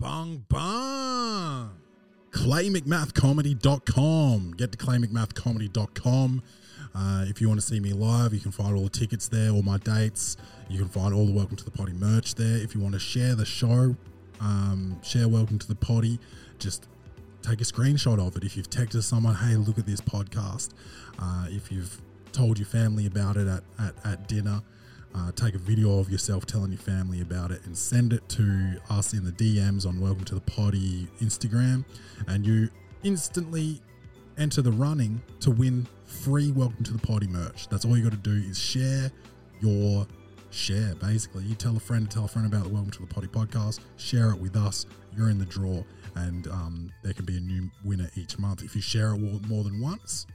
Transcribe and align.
Bung 0.00 0.44
bung. 0.48 1.70
ClayMcMathComedy.com. 2.30 4.54
Get 4.56 4.72
to 4.72 4.78
ClayMcMathComedy.com. 4.78 6.42
Uh, 6.94 7.24
if 7.28 7.42
you 7.42 7.48
want 7.48 7.60
to 7.60 7.66
see 7.66 7.80
me 7.80 7.92
live, 7.92 8.32
you 8.32 8.40
can 8.40 8.50
find 8.50 8.74
all 8.74 8.84
the 8.84 8.88
tickets 8.88 9.28
there, 9.28 9.50
all 9.50 9.62
my 9.62 9.76
dates. 9.76 10.38
You 10.70 10.78
can 10.78 10.88
find 10.88 11.12
all 11.12 11.26
the 11.26 11.34
Welcome 11.34 11.56
to 11.56 11.64
the 11.66 11.70
Poddy 11.70 11.92
merch 11.92 12.34
there. 12.34 12.56
If 12.56 12.74
you 12.74 12.80
want 12.80 12.94
to 12.94 12.98
share 12.98 13.34
the 13.34 13.44
show, 13.44 13.94
um, 14.40 14.98
share 15.02 15.28
Welcome 15.28 15.58
to 15.58 15.68
the 15.68 15.74
Poddy, 15.74 16.18
just 16.58 16.88
take 17.42 17.60
a 17.60 17.64
screenshot 17.64 18.26
of 18.26 18.34
it. 18.38 18.44
If 18.44 18.56
you've 18.56 18.70
texted 18.70 19.02
someone, 19.02 19.34
hey, 19.34 19.56
look 19.56 19.78
at 19.78 19.84
this 19.84 20.00
podcast. 20.00 20.70
Uh, 21.18 21.44
if 21.48 21.70
you've 21.70 22.00
told 22.32 22.58
your 22.58 22.66
family 22.66 23.04
about 23.04 23.36
it 23.36 23.46
at, 23.46 23.64
at, 23.78 23.94
at 24.06 24.28
dinner, 24.28 24.62
uh, 25.14 25.32
take 25.32 25.54
a 25.54 25.58
video 25.58 25.98
of 25.98 26.10
yourself 26.10 26.46
telling 26.46 26.70
your 26.70 26.80
family 26.80 27.20
about 27.20 27.50
it 27.50 27.64
and 27.64 27.76
send 27.76 28.12
it 28.12 28.28
to 28.28 28.80
us 28.90 29.12
in 29.12 29.24
the 29.24 29.32
DMs 29.32 29.86
on 29.86 30.00
Welcome 30.00 30.24
to 30.26 30.34
the 30.34 30.40
Poddy 30.42 31.08
Instagram, 31.20 31.84
and 32.28 32.46
you 32.46 32.68
instantly 33.02 33.80
enter 34.38 34.62
the 34.62 34.72
running 34.72 35.20
to 35.40 35.50
win 35.50 35.86
free 36.04 36.52
Welcome 36.52 36.84
to 36.84 36.92
the 36.92 36.98
Poddy 36.98 37.26
merch. 37.26 37.68
That's 37.68 37.84
all 37.84 37.96
you 37.96 38.02
got 38.02 38.12
to 38.12 38.18
do 38.18 38.48
is 38.48 38.58
share 38.58 39.10
your 39.60 40.06
share. 40.50 40.94
Basically, 40.96 41.44
you 41.44 41.54
tell 41.54 41.76
a 41.76 41.80
friend 41.80 42.08
to 42.08 42.14
tell 42.14 42.26
a 42.26 42.28
friend 42.28 42.46
about 42.46 42.64
the 42.64 42.70
Welcome 42.70 42.92
to 42.92 43.00
the 43.00 43.06
Poddy 43.06 43.28
podcast. 43.28 43.80
Share 43.96 44.30
it 44.30 44.38
with 44.38 44.56
us. 44.56 44.86
You're 45.16 45.30
in 45.30 45.38
the 45.38 45.46
draw, 45.46 45.82
and 46.14 46.46
um, 46.48 46.92
there 47.02 47.14
can 47.14 47.24
be 47.24 47.36
a 47.36 47.40
new 47.40 47.68
winner 47.84 48.10
each 48.14 48.38
month. 48.38 48.62
If 48.62 48.76
you 48.76 48.82
share 48.82 49.14
it 49.14 49.18
more 49.18 49.64
than 49.64 49.80
once, 49.80 50.26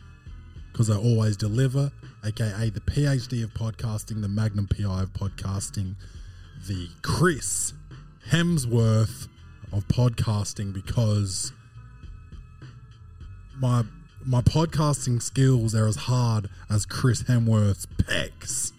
because 0.73 0.91
I 0.91 0.97
always 0.97 1.37
deliver, 1.37 1.93
aka 2.25 2.71
the 2.71 2.81
PhD 2.81 3.45
of 3.45 3.53
podcasting, 3.53 4.23
the 4.23 4.29
Magnum 4.29 4.69
PI 4.69 5.03
of 5.03 5.13
podcasting, 5.13 5.97
the 6.67 6.89
Chris 7.03 7.75
Hemsworth 8.31 9.29
of 9.73 9.87
podcasting, 9.87 10.73
because 10.73 11.53
my 13.59 13.85
my 14.25 14.43
podcasting 14.43 15.23
skills 15.23 15.77
are 15.77 15.87
as 15.87 15.95
hard 15.95 16.49
as 16.69 16.85
Chris 16.85 17.23
Hemsworth's 17.25 17.87
pecs. 17.87 18.73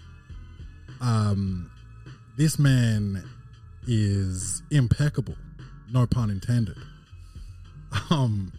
Um, 1.00 1.72
this 2.38 2.60
man 2.60 3.24
is 3.88 4.64
impeccable, 4.70 5.36
no 5.90 6.06
pun 6.06 6.30
intended. 6.30 6.78
Um, 8.10 8.52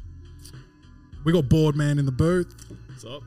we 1.25 1.33
got 1.33 1.51
Boardman 1.51 1.99
in 1.99 2.07
the 2.07 2.13
booth. 2.13 2.55
What's 2.87 3.05
up? 3.05 3.23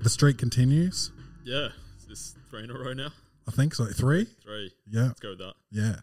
The 0.00 0.08
streak 0.08 0.38
continues. 0.38 1.12
Yeah, 1.44 1.68
is 1.96 2.06
this 2.08 2.34
three 2.50 2.64
in 2.64 2.70
a 2.72 2.74
row 2.74 2.92
now? 2.92 3.12
I 3.46 3.50
think 3.50 3.74
so. 3.74 3.86
Three. 3.86 4.26
Three. 4.42 4.72
Yeah. 4.88 5.08
Let's 5.08 5.20
go 5.20 5.30
with 5.30 5.38
that. 5.38 5.54
Yeah. 5.70 5.96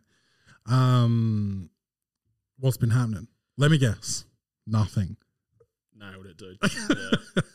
Um, 0.66 1.70
what's 2.60 2.78
been 2.78 2.90
happening? 2.92 3.28
Let 3.58 3.72
me 3.72 3.78
guess. 3.78 4.26
Nothing. 4.68 5.18
Nailed 5.96 6.26
it, 6.26 6.38
dude. 6.38 6.58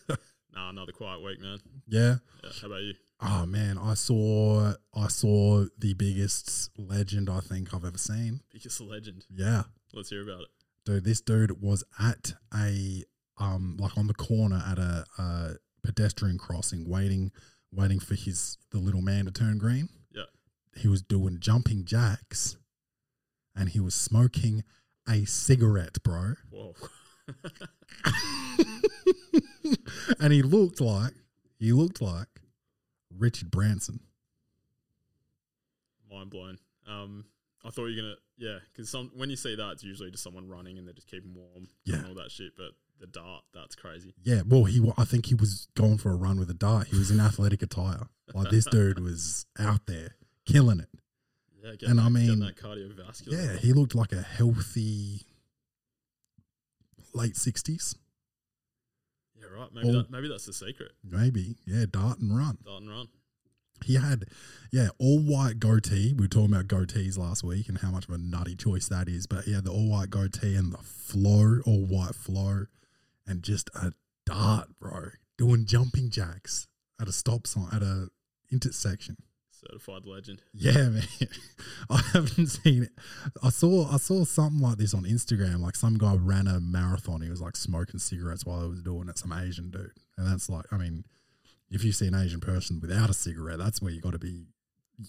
Yeah. 0.09 0.17
nah, 0.55 0.71
another 0.71 0.93
quiet 0.93 1.22
week, 1.22 1.41
man. 1.41 1.59
Yeah. 1.87 2.17
Yeah. 2.43 2.50
How 2.61 2.67
about 2.69 2.83
you? 2.83 2.95
Oh 3.21 3.47
man, 3.47 3.78
I 3.78 3.95
saw 3.95 4.75
I 4.95 5.09
saw 5.09 5.65
the 5.78 5.95
biggest 5.95 6.71
legend 6.77 7.31
I 7.31 7.41
think 7.41 7.72
I've 7.72 7.84
ever 7.84 7.99
seen. 7.99 8.41
Biggest 8.53 8.81
legend. 8.81 9.25
Yeah. 9.31 9.62
Let's 9.93 10.11
hear 10.11 10.22
about 10.22 10.43
it. 10.43 10.49
Dude, 10.84 11.05
this 11.05 11.21
dude 11.21 11.62
was 11.62 11.84
at 11.99 12.34
a 12.55 13.05
um 13.39 13.77
like 13.81 13.97
on 13.97 14.09
the 14.09 14.15
corner 14.15 14.62
at 14.66 14.78
a, 14.78 15.05
a 15.19 15.51
pedestrian 15.83 16.39
crossing 16.39 16.89
waiting 16.89 17.31
waiting 17.74 17.98
for 18.00 18.14
his 18.14 18.58
the 18.70 18.78
little 18.78 19.02
man 19.02 19.24
to 19.26 19.30
turn 19.30 19.58
green. 19.58 19.88
Yeah. 20.14 20.24
He 20.76 20.88
was 20.88 21.02
doing 21.02 21.38
jumping 21.40 21.84
jacks 21.84 22.56
and 23.56 23.68
he 23.70 23.80
was 23.80 23.94
smoking 23.94 24.64
a 25.08 25.24
cigarette, 25.24 26.02
bro. 26.02 26.34
Whoa. 26.50 26.74
and 30.20 30.32
he 30.32 30.42
looked 30.42 30.80
like 30.80 31.12
he 31.58 31.72
looked 31.72 32.00
like 32.00 32.28
Richard 33.16 33.50
Branson. 33.50 34.00
Mind 36.10 36.30
blown. 36.30 36.58
Um, 36.86 37.24
I 37.64 37.70
thought 37.70 37.86
you 37.86 37.96
were 37.96 38.02
gonna, 38.02 38.14
yeah, 38.36 38.58
because 38.72 38.91
some 38.91 39.10
when 39.14 39.30
you 39.30 39.36
see 39.36 39.54
that, 39.56 39.70
it's 39.72 39.84
usually 39.84 40.10
just 40.10 40.22
someone 40.22 40.48
running 40.48 40.78
and 40.78 40.86
they're 40.86 40.94
just 40.94 41.08
keeping 41.08 41.34
warm, 41.34 41.68
Yeah. 41.84 41.96
and 41.96 42.06
all 42.08 42.14
that 42.14 42.30
shit. 42.30 42.52
But 42.56 42.72
the 43.00 43.06
dart, 43.06 43.43
that's 43.53 43.75
crazy. 43.75 44.15
Yeah, 44.22 44.43
well, 44.47 44.65
he 44.65 44.81
I 44.97 45.05
think 45.05 45.27
he 45.27 45.34
was 45.34 45.69
going 45.77 45.99
for 45.99 46.10
a 46.12 46.16
run 46.16 46.38
with 46.38 46.50
a 46.50 46.55
dart. 46.55 46.88
He 46.88 46.99
was 46.99 47.10
in 47.10 47.21
athletic 47.21 47.62
attire. 47.62 48.09
Like 48.32 48.50
this 48.50 48.65
dude 48.65 48.99
was 49.03 49.47
out 49.59 49.87
there 49.87 50.16
killing 50.47 50.81
it. 50.81 50.88
Yeah, 51.62 51.71
getting 51.72 51.91
And 51.91 52.00
I 52.00 52.09
mean, 52.09 52.41
that 52.41 52.56
cardiovascular. 52.56 53.33
Yeah, 53.33 53.56
he 53.56 53.72
looked 53.72 53.94
like 53.94 54.12
a 54.12 54.22
healthy 54.22 55.22
late 57.13 57.36
sixties, 57.36 57.95
yeah, 59.39 59.47
right. 59.60 59.68
Maybe 59.72 59.89
All- 59.89 59.95
that, 59.95 60.10
maybe 60.10 60.28
that's 60.28 60.47
the 60.47 60.53
secret. 60.53 60.92
maybe. 61.03 61.57
Yeah, 61.66 61.86
dart 61.91 62.18
and 62.18 62.36
run. 62.36 62.59
Dart 62.65 62.83
and 62.83 62.91
run. 62.91 63.09
He 63.84 63.97
had, 63.97 64.27
yeah, 64.71 64.89
all 64.98 65.18
white 65.18 65.59
goatee. 65.59 66.15
We 66.15 66.24
were 66.24 66.28
talking 66.28 66.54
about 66.54 66.68
goatees 66.68 67.18
last 67.18 67.42
week 67.45 67.68
and 67.68 67.78
how 67.78 67.91
much 67.91 68.09
of 68.09 68.15
a 68.15 68.18
nutty 68.18 68.57
choice 68.57 68.89
that 68.89 69.09
is. 69.09 69.27
But 69.27 69.45
he 69.45 69.53
had 69.53 69.65
the 69.65 69.72
all 69.72 69.91
white 69.91 70.10
goatee 70.10 70.54
and 70.54 70.72
the 70.72 70.78
flow, 70.78 71.60
all 71.66 71.84
white 71.84 72.15
flow, 72.15 72.66
and 73.26 73.42
just 73.42 73.71
a 73.74 73.92
dart, 74.26 74.68
bro, 74.80 75.10
doing 75.38 75.66
jumping 75.66 76.10
jacks 76.10 76.66
at 77.00 77.09
a 77.09 77.12
stop 77.12 77.47
sign 77.47 77.68
at 77.72 77.82
a 77.82 78.09
intersection. 78.50 79.16
Certified 79.50 80.06
legend. 80.06 80.42
Yeah, 80.53 80.72
man. 80.91 81.03
I 81.88 82.03
haven't 82.12 82.48
seen 82.48 82.84
it. 82.84 82.92
I 83.42 83.50
saw 83.50 83.91
I 83.91 83.97
saw 83.97 84.24
something 84.24 84.60
like 84.60 84.76
this 84.76 84.94
on 84.94 85.04
Instagram. 85.04 85.60
Like 85.60 85.76
some 85.76 85.97
guy 85.97 86.15
ran 86.16 86.47
a 86.47 86.60
marathon. 86.60 87.22
He 87.22 87.30
was 87.30 87.41
like 87.41 87.56
smoking 87.56 87.98
cigarettes 87.98 88.44
while 88.44 88.62
he 88.62 88.68
was 88.68 88.82
doing 88.82 89.09
it. 89.09 89.18
Some 89.18 89.32
Asian 89.32 89.70
dude, 89.70 89.92
and 90.18 90.27
that's 90.27 90.50
like, 90.50 90.66
I 90.70 90.77
mean, 90.77 91.04
if 91.70 91.82
you 91.82 91.92
see 91.92 92.06
an 92.06 92.15
Asian 92.15 92.41
person 92.41 92.78
without 92.80 93.10
a 93.10 93.15
cigarette, 93.15 93.59
that's 93.59 93.80
where 93.80 93.92
you 93.92 94.00
got 94.00 94.12
to 94.12 94.18
be, 94.18 94.47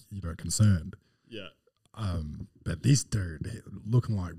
you 0.09 0.21
know, 0.23 0.33
concerned. 0.38 0.95
Yeah. 1.27 1.50
Um, 1.94 2.47
but 2.63 2.83
this 2.83 3.03
dude 3.03 3.63
looking 3.85 4.18
like 4.18 4.33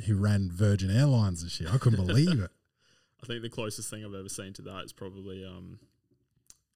he 0.00 0.12
ran 0.12 0.50
Virgin 0.52 0.90
Airlines 0.90 1.42
and 1.42 1.50
shit. 1.50 1.72
I 1.72 1.78
couldn't 1.78 2.06
believe 2.06 2.40
it. 2.40 2.50
I 3.26 3.28
think 3.28 3.42
the 3.42 3.50
closest 3.50 3.90
thing 3.90 4.04
I've 4.04 4.14
ever 4.14 4.28
seen 4.28 4.52
to 4.54 4.62
that 4.62 4.84
is 4.84 4.92
probably 4.92 5.44
um, 5.44 5.80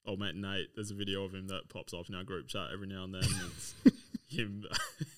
old 0.04 0.18
mate 0.18 0.34
Nate. 0.34 0.74
There's 0.74 0.90
a 0.90 0.94
video 0.94 1.24
of 1.24 1.32
him 1.32 1.46
that 1.46 1.68
pops 1.68 1.94
up 1.94 2.08
in 2.08 2.14
our 2.16 2.24
group 2.24 2.48
chat 2.48 2.68
every 2.72 2.88
now 2.88 3.04
and 3.04 3.14
then. 3.14 3.22
It's 3.22 3.74
him, 4.28 4.64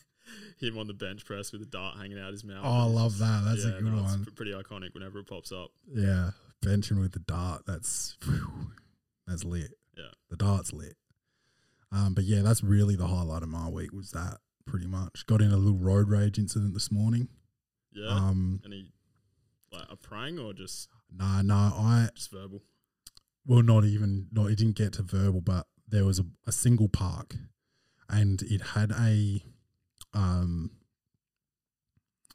him 0.60 0.76
on 0.76 0.88
the 0.88 0.92
bench 0.92 1.24
press 1.24 1.50
with 1.50 1.62
a 1.62 1.66
dart 1.66 1.96
hanging 1.96 2.20
out 2.20 2.32
his 2.32 2.44
mouth. 2.44 2.62
Oh, 2.62 2.70
I 2.70 2.84
love 2.84 3.16
that. 3.18 3.44
That's 3.46 3.64
a 3.64 3.70
good 3.70 3.84
no, 3.84 4.02
one. 4.02 4.26
pretty 4.34 4.52
iconic 4.52 4.92
whenever 4.92 5.20
it 5.20 5.26
pops 5.26 5.52
up. 5.52 5.70
Yeah, 5.90 6.32
benching 6.62 7.00
with 7.00 7.12
the 7.12 7.20
dart. 7.20 7.62
That's 7.66 8.18
phew, 8.20 8.70
that's 9.26 9.44
lit. 9.44 9.72
Yeah. 9.96 10.04
the 10.28 10.36
dart's 10.36 10.74
lit. 10.74 10.96
Um, 11.90 12.12
but 12.12 12.24
yeah, 12.24 12.42
that's 12.42 12.62
really 12.62 12.96
the 12.96 13.06
highlight 13.06 13.42
of 13.42 13.48
my 13.48 13.68
week 13.68 13.92
was 13.92 14.10
that 14.10 14.38
pretty 14.66 14.86
much. 14.86 15.24
Got 15.26 15.40
in 15.40 15.50
a 15.50 15.56
little 15.56 15.78
road 15.78 16.10
rage 16.10 16.38
incident 16.38 16.74
this 16.74 16.90
morning. 16.90 17.28
Yeah. 17.94 18.08
Um, 18.08 18.60
Any 18.66 18.92
like 19.72 19.86
a 19.90 19.96
praying 19.96 20.38
or 20.38 20.52
just 20.52 20.88
no, 21.16 21.42
no, 21.42 21.54
I 21.54 22.08
just 22.14 22.30
verbal? 22.30 22.62
well, 23.46 23.62
not 23.62 23.84
even 23.84 24.28
no, 24.32 24.46
it 24.46 24.56
didn't 24.58 24.76
get 24.76 24.94
to 24.94 25.02
verbal, 25.02 25.40
but 25.40 25.66
there 25.88 26.04
was 26.04 26.18
a, 26.18 26.24
a 26.46 26.52
single 26.52 26.88
park, 26.88 27.36
and 28.08 28.42
it 28.42 28.62
had 28.74 28.92
a 28.92 29.42
um 30.14 30.70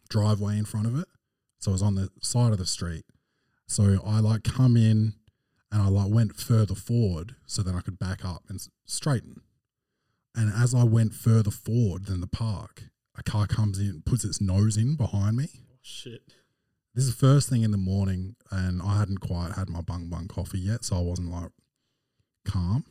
driveway 0.10 0.58
in 0.58 0.66
front 0.66 0.88
of 0.88 0.98
it, 0.98 1.08
so 1.60 1.72
it 1.72 1.74
was 1.74 1.82
on 1.82 1.96
the 1.96 2.10
side 2.22 2.52
of 2.52 2.58
the 2.58 2.66
street. 2.66 3.06
So 3.68 4.00
I 4.06 4.20
like 4.20 4.44
come 4.44 4.78
in, 4.78 5.14
and 5.72 5.82
I 5.82 5.88
like 5.88 6.12
went 6.12 6.36
further 6.36 6.76
forward 6.76 7.36
so 7.46 7.62
that 7.64 7.76
I 7.76 7.82
could 7.82 8.00
back 8.00 8.24
up 8.26 8.44
and 8.50 8.60
straighten. 8.86 9.42
And 10.36 10.54
as 10.54 10.76
I 10.76 10.84
went 10.84 11.14
further 11.14 11.52
forward 11.52 12.06
than 12.06 12.22
the 12.22 12.28
park, 12.28 12.84
a 13.18 13.24
car 13.24 13.48
comes 13.48 13.80
in, 13.80 14.04
puts 14.06 14.24
its 14.24 14.40
nose 14.40 14.78
in 14.78 14.96
behind 14.96 15.36
me. 15.36 15.48
Oh 15.72 15.80
shit. 15.82 16.22
This 16.98 17.06
is 17.06 17.16
the 17.16 17.28
first 17.28 17.48
thing 17.48 17.62
in 17.62 17.70
the 17.70 17.78
morning, 17.78 18.36
and 18.50 18.82
I 18.82 18.98
hadn't 18.98 19.20
quite 19.20 19.52
had 19.52 19.70
my 19.70 19.82
bung 19.82 20.10
bung 20.10 20.28
coffee 20.28 20.58
yet, 20.58 20.84
so 20.84 20.98
I 20.98 21.02
wasn't 21.02 21.30
like 21.30 21.52
calm. 22.44 22.86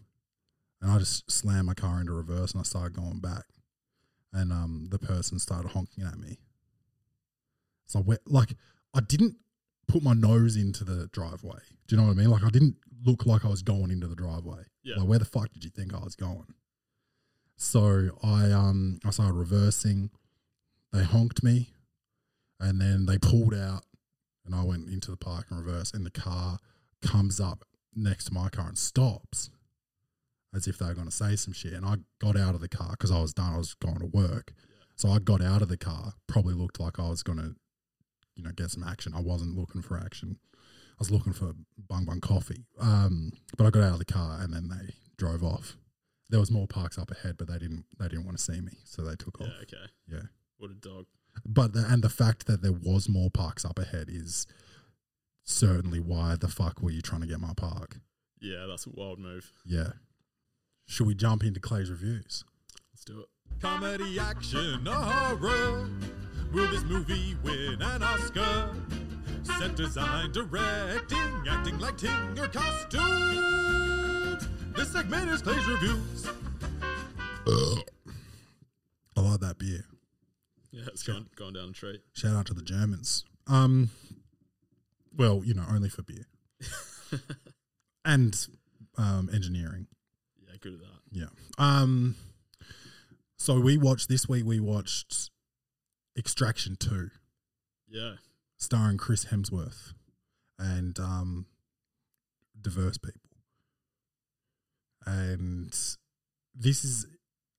And 0.81 0.93
I 0.93 0.99
just 0.99 1.29
slammed 1.29 1.67
my 1.67 1.75
car 1.75 1.99
into 1.99 2.13
reverse 2.13 2.53
and 2.53 2.61
I 2.61 2.63
started 2.63 2.95
going 2.95 3.19
back. 3.19 3.43
And 4.33 4.53
um, 4.53 4.87
the 4.93 5.01
person 5.01 5.41
started 5.41 5.73
honking 5.73 6.05
at 6.05 6.21
me. 6.21 6.39
So 7.87 7.99
I 7.99 8.03
went, 8.03 8.21
like, 8.31 8.55
I 8.95 9.01
didn't 9.01 9.39
put 9.89 10.05
my 10.05 10.15
nose 10.15 10.55
into 10.55 10.85
the 10.85 11.09
driveway. 11.09 11.59
Do 11.89 11.97
you 11.97 12.01
know 12.01 12.07
what 12.07 12.15
I 12.15 12.21
mean? 12.21 12.31
Like, 12.31 12.45
I 12.45 12.51
didn't 12.51 12.77
look 13.05 13.27
like 13.27 13.45
I 13.45 13.49
was 13.49 13.63
going 13.63 13.91
into 13.91 14.07
the 14.07 14.15
driveway. 14.15 14.63
Yeah. 14.85 14.99
Like, 14.99 15.09
where 15.09 15.19
the 15.19 15.25
fuck 15.25 15.53
did 15.53 15.65
you 15.65 15.71
think 15.71 15.93
I 15.93 15.99
was 15.99 16.15
going? 16.15 16.55
So 17.57 18.11
I 18.23 18.53
um 18.53 19.01
I 19.05 19.11
started 19.11 19.35
reversing. 19.35 20.11
They 20.93 21.03
honked 21.03 21.43
me, 21.43 21.71
and 22.61 22.81
then 22.81 23.07
they 23.07 23.19
pulled 23.19 23.53
out, 23.53 23.83
and 24.47 24.55
I 24.55 24.63
went 24.65 24.89
into 24.89 25.11
the 25.11 25.17
park 25.17 25.47
in 25.51 25.57
reverse, 25.59 25.93
and 25.93 26.05
the 26.07 26.11
car 26.11 26.59
comes 27.03 27.41
up 27.41 27.65
next 27.95 28.25
to 28.27 28.35
my 28.35 28.49
car 28.49 28.69
and 28.69 28.79
stops, 28.79 29.51
as 30.55 30.67
if 30.67 30.79
they 30.79 30.87
were 30.87 30.95
going 30.95 31.07
to 31.09 31.13
say 31.13 31.37
some 31.37 31.53
shit. 31.53 31.73
And 31.73 31.85
I 31.85 31.97
got 32.21 32.37
out 32.37 32.55
of 32.55 32.61
the 32.61 32.69
car 32.69 32.91
because 32.91 33.11
I 33.11 33.21
was 33.21 33.35
done. 33.35 33.55
I 33.55 33.59
was 33.59 33.75
going 33.75 33.99
to 33.99 34.07
work, 34.07 34.53
so 34.97 35.09
I 35.11 35.19
got 35.19 35.43
out 35.43 35.63
of 35.63 35.69
the 35.69 35.77
car. 35.77 36.15
Probably 36.27 36.55
looked 36.55 36.81
like 36.81 36.99
I 36.99 37.09
was 37.09 37.23
going 37.23 37.39
to, 37.39 37.55
you 38.37 38.43
know, 38.45 38.51
get 38.53 38.71
some 38.71 38.85
action. 38.85 39.13
I 39.15 39.21
wasn't 39.21 39.57
looking 39.57 39.83
for 39.83 39.99
action. 39.99 40.39
I 40.55 40.99
was 41.01 41.11
looking 41.11 41.33
for 41.35 41.53
bung 41.89 42.05
bung 42.07 42.21
coffee. 42.21 42.65
Um, 42.81 43.33
but 43.59 43.67
I 43.67 43.71
got 43.71 43.83
out 43.83 43.93
of 43.95 43.99
the 43.99 44.05
car 44.07 44.39
and 44.41 44.53
then 44.53 44.69
they 44.69 44.95
drove 45.19 45.43
off. 45.45 45.77
There 46.31 46.41
was 46.41 46.51
more 46.51 46.67
parks 46.67 46.99
up 46.99 47.11
ahead, 47.11 47.37
but 47.39 47.49
they 47.49 47.59
didn't. 47.59 47.85
They 47.99 48.09
didn't 48.09 48.25
want 48.25 48.37
to 48.39 48.43
see 48.43 48.61
me, 48.61 48.73
so 48.85 49.03
they 49.03 49.15
took 49.15 49.37
Yeah. 49.41 49.47
off. 49.47 49.53
Okay. 49.63 49.87
Yeah. 50.11 50.23
What 50.59 50.71
a 50.71 50.75
dog. 50.75 51.05
But 51.45 51.73
the, 51.73 51.85
and 51.89 52.03
the 52.03 52.09
fact 52.09 52.47
that 52.47 52.63
there 52.63 52.73
was 52.73 53.09
more 53.09 53.31
parks 53.31 53.65
up 53.65 53.79
ahead 53.79 54.09
is 54.09 54.47
certainly 55.43 56.01
why 56.01 56.37
the 56.37 56.49
fuck 56.49 56.81
were 56.81 56.91
you 56.91 57.03
trying 57.03 57.23
to 57.23 57.27
get 57.27 57.41
my 57.41 57.53
park? 57.57 57.99
Yeah, 58.41 58.67
that's 58.69 58.87
a 58.87 58.91
wild 58.91 59.19
move. 59.19 59.51
Yeah. 59.65 59.93
Should 60.87 61.07
we 61.07 61.15
jump 61.15 61.43
into 61.43 61.61
Clay's 61.61 61.91
reviews? 61.91 62.45
Let's 62.93 63.05
do 63.05 63.21
it. 63.21 63.27
Comedy, 63.61 64.19
action, 64.19 64.87
or 64.87 64.93
horror. 64.93 65.89
Will 66.53 66.71
this 66.71 66.85
movie 66.85 67.37
win 67.43 67.81
an 67.81 68.03
Oscar? 68.03 68.71
Set 69.59 69.77
design, 69.77 70.33
directing, 70.33 71.45
acting, 71.49 71.79
lighting, 71.79 72.39
or 72.39 72.49
costumes. 72.49 74.49
This 74.77 74.93
segment 74.93 75.31
is 75.31 75.41
Clay's 75.41 75.67
Reviews. 75.67 76.27
I 79.17 79.21
like 79.21 79.41
that 79.41 79.59
beer. 79.59 79.85
Yeah, 80.77 80.85
it's 80.89 81.03
going, 81.03 81.27
going 81.37 81.55
down 81.55 81.71
a 81.71 81.73
treat. 81.73 82.03
Shout 82.13 82.37
out 82.37 82.47
to 82.47 82.55
the 82.55 82.61
Germans. 82.63 83.25
Um, 83.47 83.89
well, 85.17 85.43
you 85.43 85.55
know, 85.55 85.65
only 85.71 85.89
for 85.89 86.03
beer 86.03 86.27
and 88.05 88.47
um, 88.99 89.31
engineering. 89.33 89.87
Yeah, 90.39 90.57
good 90.61 90.75
at 90.75 90.81
that. 90.81 91.01
Yeah. 91.11 91.27
Um. 91.57 92.17
So 93.39 93.59
we 93.59 93.79
watched 93.79 94.09
this 94.11 94.29
week. 94.29 94.45
We 94.45 94.61
watched 94.61 95.31
Extraction 96.19 96.77
Two, 96.77 97.09
Yeah. 97.89 98.15
starring 98.59 98.99
Chris 98.99 99.27
Hemsworth 99.27 99.93
and 100.59 100.99
um, 100.99 101.47
diverse 102.61 102.99
people. 102.99 103.21
And 105.07 105.71
this 106.55 106.85
is 106.85 107.07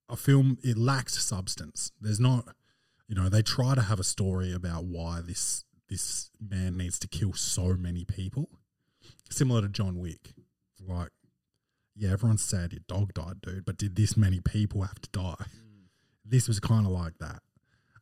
a 0.09 0.15
film. 0.17 0.57
It 0.63 0.77
lacks 0.77 1.23
substance. 1.23 1.91
There's 2.01 2.19
not, 2.19 2.45
you 3.07 3.15
know, 3.15 3.29
they 3.29 3.41
try 3.41 3.75
to 3.75 3.81
have 3.81 3.99
a 3.99 4.03
story 4.03 4.53
about 4.53 4.85
why 4.85 5.21
this 5.21 5.63
this 5.89 6.29
man 6.39 6.75
needs 6.77 6.99
to 6.99 7.07
kill 7.07 7.33
so 7.33 7.73
many 7.73 8.03
people, 8.03 8.49
similar 9.29 9.61
to 9.61 9.69
John 9.69 9.99
Wick. 9.99 10.33
Like, 10.85 11.11
yeah, 11.95 12.11
everyone's 12.11 12.43
sad 12.43 12.73
your 12.73 12.81
dog 12.87 13.13
died, 13.13 13.41
dude, 13.41 13.65
but 13.65 13.77
did 13.77 13.95
this 13.95 14.17
many 14.17 14.41
people 14.41 14.81
have 14.81 14.99
to 14.99 15.09
die? 15.11 15.45
This 16.25 16.47
was 16.47 16.59
kind 16.59 16.85
of 16.85 16.91
like 16.91 17.17
that. 17.19 17.41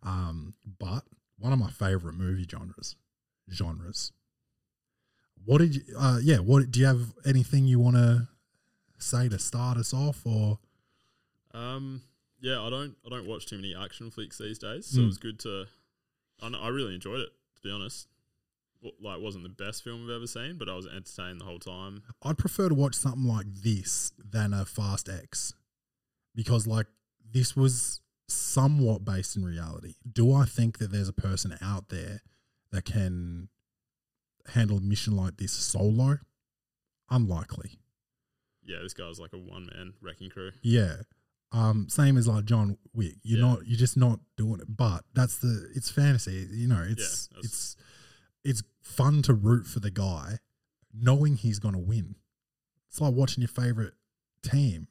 Um, 0.01 0.55
but 0.79 1.03
one 1.37 1.53
of 1.53 1.59
my 1.59 1.69
favorite 1.69 2.15
movie 2.15 2.47
genres, 2.49 2.95
genres. 3.51 4.11
What 5.45 5.59
did 5.59 5.75
you? 5.75 5.81
Uh, 5.97 6.17
yeah. 6.23 6.37
What 6.37 6.71
do 6.71 6.79
you 6.79 6.87
have? 6.87 7.13
Anything 7.23 7.65
you 7.65 7.79
want 7.79 7.97
to 7.97 8.27
say 8.97 9.29
to 9.29 9.37
start 9.37 9.77
us 9.77 9.93
off, 9.93 10.21
or 10.25 10.57
Um, 11.53 12.01
yeah, 12.41 12.61
I 12.61 12.69
don't 12.69 12.95
I 13.05 13.09
don't 13.09 13.25
watch 13.27 13.45
too 13.45 13.55
many 13.57 13.75
action 13.75 14.11
flicks 14.11 14.37
these 14.37 14.59
days, 14.59 14.85
so 14.85 14.99
Mm. 14.99 15.03
it 15.03 15.05
was 15.07 15.17
good 15.17 15.39
to. 15.39 15.65
I, 16.41 16.49
know, 16.49 16.59
I 16.59 16.67
really 16.67 16.93
enjoyed 16.95 17.21
it, 17.21 17.29
to 17.55 17.61
be 17.61 17.71
honest. 17.71 18.07
Well, 18.81 18.91
like, 19.01 19.21
wasn't 19.21 19.43
the 19.43 19.49
best 19.63 19.83
film 19.83 20.03
I've 20.03 20.15
ever 20.15 20.27
seen, 20.27 20.57
but 20.57 20.67
I 20.69 20.75
was 20.75 20.85
entertained 20.85 21.39
the 21.39 21.45
whole 21.45 21.59
time. 21.59 22.03
I'd 22.21 22.37
prefer 22.37 22.67
to 22.69 22.75
watch 22.75 22.93
something 22.93 23.23
like 23.23 23.45
this 23.63 24.11
than 24.17 24.53
a 24.53 24.65
Fast 24.65 25.07
X, 25.09 25.53
because 26.35 26.67
like 26.67 26.87
this 27.31 27.55
was 27.55 28.01
somewhat 28.27 29.05
based 29.05 29.35
in 29.37 29.45
reality. 29.45 29.95
Do 30.11 30.33
I 30.33 30.45
think 30.45 30.77
that 30.79 30.91
there's 30.91 31.07
a 31.07 31.13
person 31.13 31.57
out 31.61 31.89
there 31.89 32.21
that 32.71 32.83
can 32.85 33.47
handle 34.47 34.77
a 34.77 34.81
mission 34.81 35.15
like 35.15 35.37
this 35.37 35.53
solo? 35.53 36.19
Unlikely. 37.09 37.79
Yeah, 38.63 38.79
this 38.81 38.93
guy 38.93 39.07
was 39.07 39.19
like 39.19 39.33
a 39.33 39.37
one 39.37 39.69
man 39.73 39.93
wrecking 40.01 40.29
crew. 40.29 40.51
Yeah. 40.61 40.97
Um, 41.57 41.87
same 41.87 42.17
as 42.17 42.27
like 42.27 42.43
John 42.45 42.77
Wick. 42.93 43.15
You're 43.23 43.39
Yeah. 43.39 43.45
not 43.53 43.67
you're 43.67 43.77
just 43.79 43.95
not 43.97 44.19
doing 44.35 44.59
it. 44.59 44.67
But 44.75 45.05
that's 45.13 45.37
the 45.37 45.71
it's 45.73 45.89
fantasy. 45.89 46.47
You 46.51 46.67
know, 46.67 46.81
it's 46.83 47.27
that's- 47.27 47.45
it's 47.45 47.75
it's 48.43 48.63
fun 48.81 49.21
to 49.23 49.33
root 49.33 49.65
for 49.65 49.79
the 49.79 49.89
guy 49.91 50.39
knowing 50.93 51.37
he's 51.37 51.59
gonna 51.59 51.79
win. 51.79 52.15
It's 52.89 52.99
like 52.99 53.13
watching 53.13 53.41
your 53.41 53.47
favorite 53.49 53.93
team. 54.41 54.87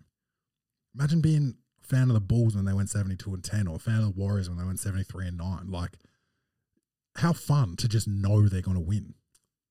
Imagine 0.94 1.21
being 1.21 1.56
a 1.83 1.87
fan 1.87 2.09
of 2.09 2.14
the 2.14 2.21
Bulls 2.21 2.54
when 2.56 2.64
they 2.64 2.73
went 2.73 2.88
72 2.90 3.33
and 3.35 3.44
10 3.44 3.66
or 3.66 3.76
a 3.76 3.78
fan 3.78 3.97
of 4.00 4.04
the 4.04 4.11
Warriors 4.21 4.49
when 4.49 4.59
they 4.59 4.64
went 4.64 4.80
73 4.80 5.26
and 5.28 5.37
9. 5.37 5.71
Like 5.71 5.99
how 7.16 7.33
fun 7.33 7.76
to 7.76 7.88
just 7.88 8.09
know 8.09 8.49
they're 8.49 8.62
gonna 8.62 8.80
win. 8.80 9.14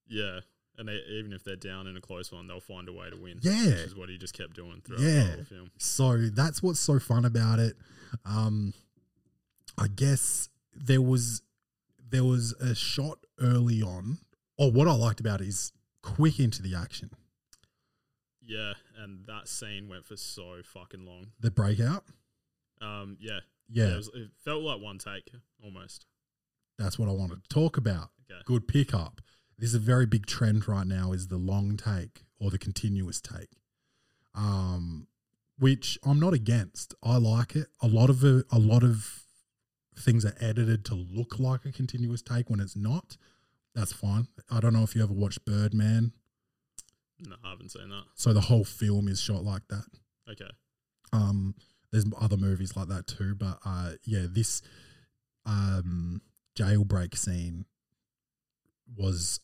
Yeah, 0.08 0.42
and 0.78 0.88
they, 0.88 0.94
even 1.10 1.34
if 1.34 1.44
they're 1.44 1.56
down 1.56 1.88
in 1.88 1.96
a 1.98 2.02
close 2.02 2.32
one, 2.32 2.48
they'll 2.48 2.60
find 2.60 2.88
a 2.90 2.94
way 2.94 3.10
to 3.10 3.16
win. 3.16 3.40
Yeah. 3.42 3.66
which 3.66 3.74
is 3.76 3.96
what 3.96 4.10
he 4.10 4.18
just 4.18 4.34
kept 4.34 4.56
doing 4.56 4.82
throughout 4.84 5.02
Yeah. 5.02 5.24
the 5.24 5.32
whole 5.36 5.44
film. 5.44 5.72
So 5.78 6.18
that's 6.30 6.62
what's 6.64 6.80
so 6.80 7.00
fun 7.00 7.26
about 7.26 7.60
it. 7.60 7.76
Um, 8.26 8.74
I 9.78 9.88
guess 9.88 10.50
there 10.76 11.02
was 11.02 11.42
there 12.10 12.24
was 12.24 12.54
a 12.54 12.76
shot 12.76 13.20
early 13.40 13.82
on. 13.82 14.20
Or 14.58 14.72
what 14.72 14.88
I 14.88 14.94
liked 14.94 15.20
about 15.20 15.42
it 15.42 15.48
is 15.48 15.72
quick 16.04 16.40
into 16.40 16.62
the 16.62 16.76
action. 16.76 17.10
Yeah, 18.42 18.74
and 19.00 19.26
that 19.26 19.48
scene 19.48 19.88
went 19.90 20.06
for 20.06 20.16
so 20.18 20.58
fucking 20.64 21.06
long. 21.06 21.28
The 21.40 21.50
breakout. 21.50 22.04
Um, 22.82 23.18
yeah, 23.20 23.40
Yeah, 23.70 23.94
it, 23.94 23.96
was, 23.98 24.10
it 24.14 24.30
felt 24.44 24.62
like 24.62 24.82
one 24.82 24.98
take 25.00 25.32
almost. 25.64 26.06
that's 26.78 27.00
what 27.00 27.08
I 27.10 27.14
wanted 27.14 27.42
to 27.44 27.50
talk 27.50 27.78
about. 27.78 28.10
Okay. 28.30 28.42
Good 28.46 28.68
pickup. 28.68 29.22
This 29.58 29.70
is 29.70 29.76
a 29.76 29.80
very 29.80 30.06
big 30.06 30.26
trend 30.26 30.68
right 30.68 30.88
now 30.88 31.12
is 31.12 31.28
the 31.28 31.38
long 31.38 31.78
take 31.78 32.24
or 32.40 32.50
the 32.50 32.58
continuous 32.58 33.22
take. 33.22 33.50
Um, 34.36 35.08
which 35.60 35.98
I'm 36.04 36.20
not 36.20 36.34
against. 36.34 36.96
I 37.04 37.18
like 37.18 37.56
it. 37.56 37.68
A 37.82 37.88
lot 37.88 38.10
of 38.10 38.24
it, 38.24 38.46
a 38.52 38.60
lot 38.60 38.84
of 38.84 39.24
things 39.98 40.26
are 40.26 40.36
edited 40.40 40.84
to 40.86 40.96
look 40.96 41.40
like 41.40 41.66
a 41.66 41.72
continuous 41.72 42.22
take 42.22 42.50
when 42.50 42.60
it's 42.60 42.76
not, 42.76 43.18
that's 43.76 43.94
fine. 43.94 44.28
I 44.50 44.60
don't 44.60 44.74
know 44.74 44.84
if 44.84 44.96
you 44.96 45.04
ever 45.04 45.14
watched 45.14 45.46
Birdman. 45.46 46.14
No, 47.20 47.36
I 47.44 47.52
haven't 47.52 47.70
seen 47.70 47.90
that. 47.90 48.04
So 48.16 48.34
the 48.34 48.42
whole 48.42 48.64
film 48.64 49.08
is 49.08 49.22
shot 49.22 49.44
like 49.44 49.68
that. 49.70 49.86
Okay. 50.30 50.50
Um, 51.12 51.56
there's 51.92 52.06
other 52.20 52.38
movies 52.38 52.76
like 52.76 52.88
that 52.88 53.08
too, 53.08 53.36
but 53.36 53.60
uh, 53.66 53.92
yeah, 54.04 54.26
this 54.30 54.62
um, 55.46 56.22
jailbreak 56.58 57.16
scene 57.16 57.66
was, 58.96 59.40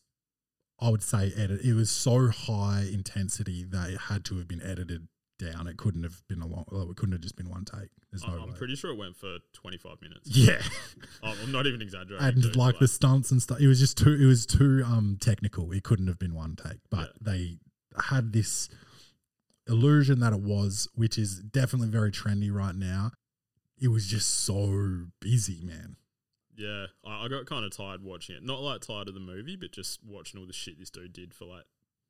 I 0.79 0.89
would 0.89 1.03
say, 1.03 1.31
edit. 1.35 1.61
It 1.63 1.73
was 1.73 1.91
so 1.91 2.29
high 2.29 2.85
intensity 2.91 3.63
that 3.69 3.89
it 3.89 3.99
had 4.09 4.25
to 4.25 4.37
have 4.37 4.47
been 4.47 4.61
edited 4.61 5.07
down. 5.37 5.67
It 5.67 5.77
couldn't 5.77 6.03
have 6.03 6.21
been 6.27 6.41
a 6.41 6.47
long. 6.47 6.65
Well, 6.71 6.89
it 6.91 6.97
couldn't 6.97 7.13
have 7.13 7.21
just 7.21 7.35
been 7.35 7.49
one 7.49 7.65
take. 7.65 7.89
There's 8.11 8.25
no 8.27 8.33
I'm 8.33 8.49
way. 8.49 8.55
pretty 8.57 8.75
sure 8.75 8.91
it 8.91 8.97
went 8.97 9.15
for 9.15 9.37
25 9.53 10.01
minutes. 10.01 10.21
yeah, 10.25 10.61
I'm 11.23 11.37
I'm 11.43 11.51
not 11.51 11.65
even 11.67 11.81
exaggerating. 11.81 12.27
and 12.27 12.41
dude, 12.41 12.55
like 12.55 12.79
the 12.79 12.87
stunts 12.87 13.31
and 13.31 13.41
stuff, 13.41 13.59
it 13.59 13.67
was 13.67 13.79
just 13.79 13.97
too. 13.97 14.13
It 14.13 14.25
was 14.25 14.45
too 14.45 14.83
um 14.85 15.17
technical. 15.19 15.71
It 15.71 15.83
couldn't 15.83 16.07
have 16.07 16.19
been 16.19 16.35
one 16.35 16.55
take, 16.55 16.79
but 16.89 17.11
they 17.21 17.57
had 18.09 18.33
this 18.33 18.69
illusion 19.67 20.19
that 20.19 20.33
it 20.33 20.41
was, 20.41 20.87
which 20.95 21.17
is 21.17 21.39
definitely 21.39 21.89
very 21.89 22.11
trendy 22.11 22.51
right 22.51 22.75
now. 22.75 23.11
It 23.81 23.89
was 23.89 24.07
just 24.07 24.29
so 24.43 25.05
busy, 25.21 25.61
man. 25.63 25.95
Yeah, 26.59 26.87
I, 27.05 27.25
I 27.25 27.27
got 27.29 27.45
kind 27.45 27.63
of 27.65 27.75
tired 27.75 28.03
watching 28.03 28.35
it. 28.35 28.43
Not 28.43 28.61
like 28.61 28.81
tired 28.81 29.07
of 29.07 29.13
the 29.13 29.19
movie, 29.19 29.55
but 29.55 29.71
just 29.71 29.99
watching 30.05 30.39
all 30.39 30.45
the 30.45 30.53
shit 30.53 30.77
this 30.77 30.89
dude 30.89 31.13
did 31.13 31.33
for 31.33 31.45
like 31.45 31.63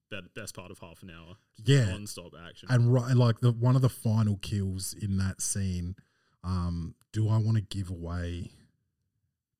the 0.10 0.24
best 0.36 0.56
part 0.56 0.72
of 0.72 0.80
half 0.80 1.04
an 1.04 1.12
hour. 1.12 1.36
Yeah. 1.64 1.86
non-stop 1.92 2.34
action. 2.48 2.68
And 2.72 2.92
right, 2.94 3.16
like 3.16 3.40
the 3.42 3.52
one 3.52 3.76
of 3.76 3.82
the 3.84 3.90
final 3.90 4.38
kills 4.38 4.94
in 5.00 5.18
that 5.18 5.40
scene. 5.42 5.96
Um, 6.44 6.96
do 7.14 7.30
I 7.30 7.38
want 7.38 7.58
to 7.58 7.62
give 7.62 7.90
away? 7.92 8.50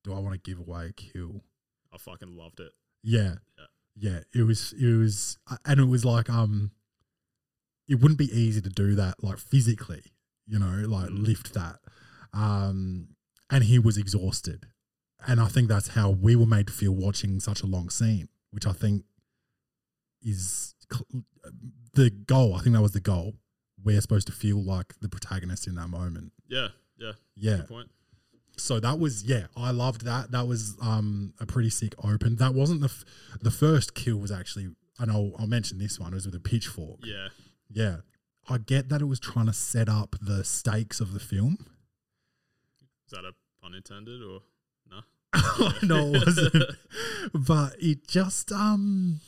Do 0.04 0.14
I 0.14 0.20
want 0.20 0.34
to 0.34 0.40
give 0.50 0.60
away 0.60 0.88
a 0.88 0.94
kill? 0.94 1.44
I 1.94 1.98
fucking 1.98 2.36
loved 2.36 2.60
it. 2.60 2.72
Yeah. 3.04 3.36
Yeah. 3.58 3.66
Yeah. 3.96 4.20
It 4.34 4.44
was, 4.44 4.74
it 4.74 4.96
was, 4.98 5.38
and 5.66 5.80
it 5.80 5.86
was 5.86 6.04
like, 6.06 6.30
um, 6.30 6.72
it 7.88 7.96
wouldn't 7.96 8.18
be 8.18 8.32
easy 8.36 8.62
to 8.62 8.70
do 8.70 8.96
that, 8.96 9.24
like 9.24 9.38
physically, 9.40 10.04
you 10.48 10.58
know, 10.58 10.84
like 10.88 11.10
Mm. 11.10 11.26
lift 11.28 11.54
that. 11.54 11.78
Um, 12.34 13.10
and 13.50 13.64
he 13.64 13.78
was 13.80 13.98
exhausted. 13.98 14.68
And 15.28 15.40
I 15.40 15.48
think 15.48 15.68
that's 15.68 15.90
how 15.90 16.10
we 16.12 16.36
were 16.36 16.46
made 16.46 16.68
to 16.68 16.74
feel 16.74 16.94
watching 16.94 17.40
such 17.40 17.62
a 17.62 17.66
long 17.66 17.90
scene, 17.90 18.30
which 18.52 18.66
I 18.66 18.72
think 18.74 19.04
is 20.22 20.76
cl- 20.92 21.24
the 21.94 22.10
goal. 22.10 22.56
I 22.56 22.62
think 22.62 22.76
that 22.76 22.82
was 22.82 22.92
the 22.94 23.00
goal. 23.00 23.34
We're 23.84 24.02
supposed 24.02 24.28
to 24.28 24.34
feel 24.34 24.62
like 24.62 24.94
the 25.02 25.10
protagonist 25.10 25.68
in 25.68 25.76
that 25.76 25.88
moment. 25.90 26.32
Yeah, 26.48 26.70
yeah. 26.98 27.14
Yeah 27.36 27.62
point. 27.64 27.90
so 28.58 28.78
that 28.82 29.00
was 29.00 29.24
yeah 29.24 29.46
i 29.56 29.72
loved 29.72 30.04
that 30.04 30.32
that 30.32 30.46
was 30.46 30.76
um 30.82 31.34
a 31.40 31.46
pretty 31.46 31.70
sick 31.70 31.96
open 32.04 32.36
that 32.36 32.54
wasn't 32.54 32.82
the 32.82 32.88
f- 32.88 33.06
the 33.42 33.52
first 33.52 33.94
kill 33.96 34.18
was 34.18 34.30
actually 34.34 34.68
and 35.00 35.10
I'll, 35.10 35.32
I'll 35.40 35.48
mention 35.48 35.78
this 35.78 35.98
one 35.98 36.12
it 36.12 36.16
was 36.16 36.26
with 36.26 36.36
a 36.36 36.42
pitchfork 36.42 37.00
Yeah, 37.06 37.30
yeah 37.70 37.96
i 38.50 38.58
get 38.58 38.90
that 38.90 39.00
it 39.02 39.06
was 39.06 39.22
trying 39.22 39.46
to 39.46 39.54
set 39.54 39.88
up 39.88 40.18
the 40.22 40.44
stakes 40.44 41.00
of 41.00 41.14
the 41.14 41.22
film 41.22 41.58
is 43.06 43.12
that 43.12 43.24
a 43.24 43.32
pun 43.62 43.74
intended 43.74 44.22
or 44.22 44.42
no? 45.34 45.72
no 45.84 46.14
it 46.14 46.26
wasn't 46.26 46.64
but 47.34 47.76
it 47.80 48.08
just 48.08 48.52
um 48.52 49.20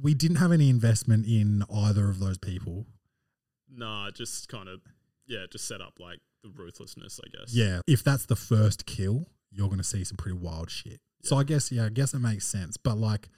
we 0.00 0.14
didn't 0.14 0.36
have 0.36 0.52
any 0.52 0.70
investment 0.70 1.26
in 1.26 1.64
either 1.70 2.08
of 2.08 2.20
those 2.20 2.38
people 2.38 2.86
Nah, 3.70 4.10
just 4.10 4.48
kind 4.48 4.68
of 4.68 4.80
yeah, 5.26 5.44
just 5.50 5.68
set 5.68 5.80
up 5.80 5.94
like 6.00 6.20
the 6.42 6.50
ruthlessness, 6.50 7.20
I 7.24 7.28
guess. 7.36 7.54
Yeah, 7.54 7.80
if 7.86 8.02
that's 8.02 8.26
the 8.26 8.36
first 8.36 8.86
kill, 8.86 9.26
you're 9.50 9.68
going 9.68 9.78
to 9.78 9.84
see 9.84 10.04
some 10.04 10.16
pretty 10.16 10.38
wild 10.38 10.70
shit. 10.70 11.00
So 11.22 11.36
I 11.36 11.44
guess 11.44 11.70
yeah, 11.70 11.86
I 11.86 11.88
guess 11.90 12.14
it 12.14 12.20
makes 12.20 12.46
sense. 12.46 12.76
But 12.76 12.98
like 12.98 13.28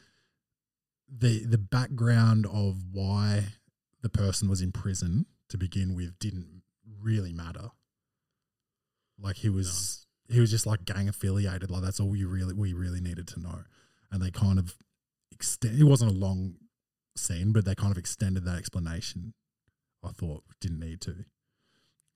the 1.09 1.45
the 1.45 1.59
background 1.59 2.47
of 2.47 2.83
why 2.93 3.45
the 4.02 4.09
person 4.09 4.49
was 4.49 4.62
in 4.62 4.73
prison 4.73 5.26
to 5.49 5.59
begin 5.59 5.95
with 5.95 6.19
didn't 6.19 6.62
really 7.00 7.33
matter. 7.33 7.71
Like 9.19 9.37
he 9.37 9.49
was 9.49 10.07
he 10.31 10.41
was 10.41 10.51
just 10.51 10.67
like 10.67 10.85
gang 10.85 11.09
affiliated. 11.09 11.71
Like 11.71 11.83
that's 11.83 12.01
all 12.01 12.15
you 12.15 12.29
really 12.29 12.55
we 12.55 12.73
really 12.73 13.01
needed 13.01 13.27
to 13.29 13.41
know. 13.41 13.65
And 14.11 14.23
they 14.23 14.31
kind 14.31 14.59
of 14.59 14.75
extend. 15.33 15.79
It 15.81 15.85
wasn't 15.85 16.11
a 16.11 16.15
long 16.15 16.57
scene, 17.17 17.53
but 17.53 17.65
they 17.65 17.75
kind 17.75 17.93
of 17.93 17.99
extended 17.99 18.45
that 18.45 18.59
explanation. 18.59 19.35
I 20.05 20.11
thought 20.11 20.45
didn't 20.61 20.81
need 20.81 21.01
to. 21.03 21.25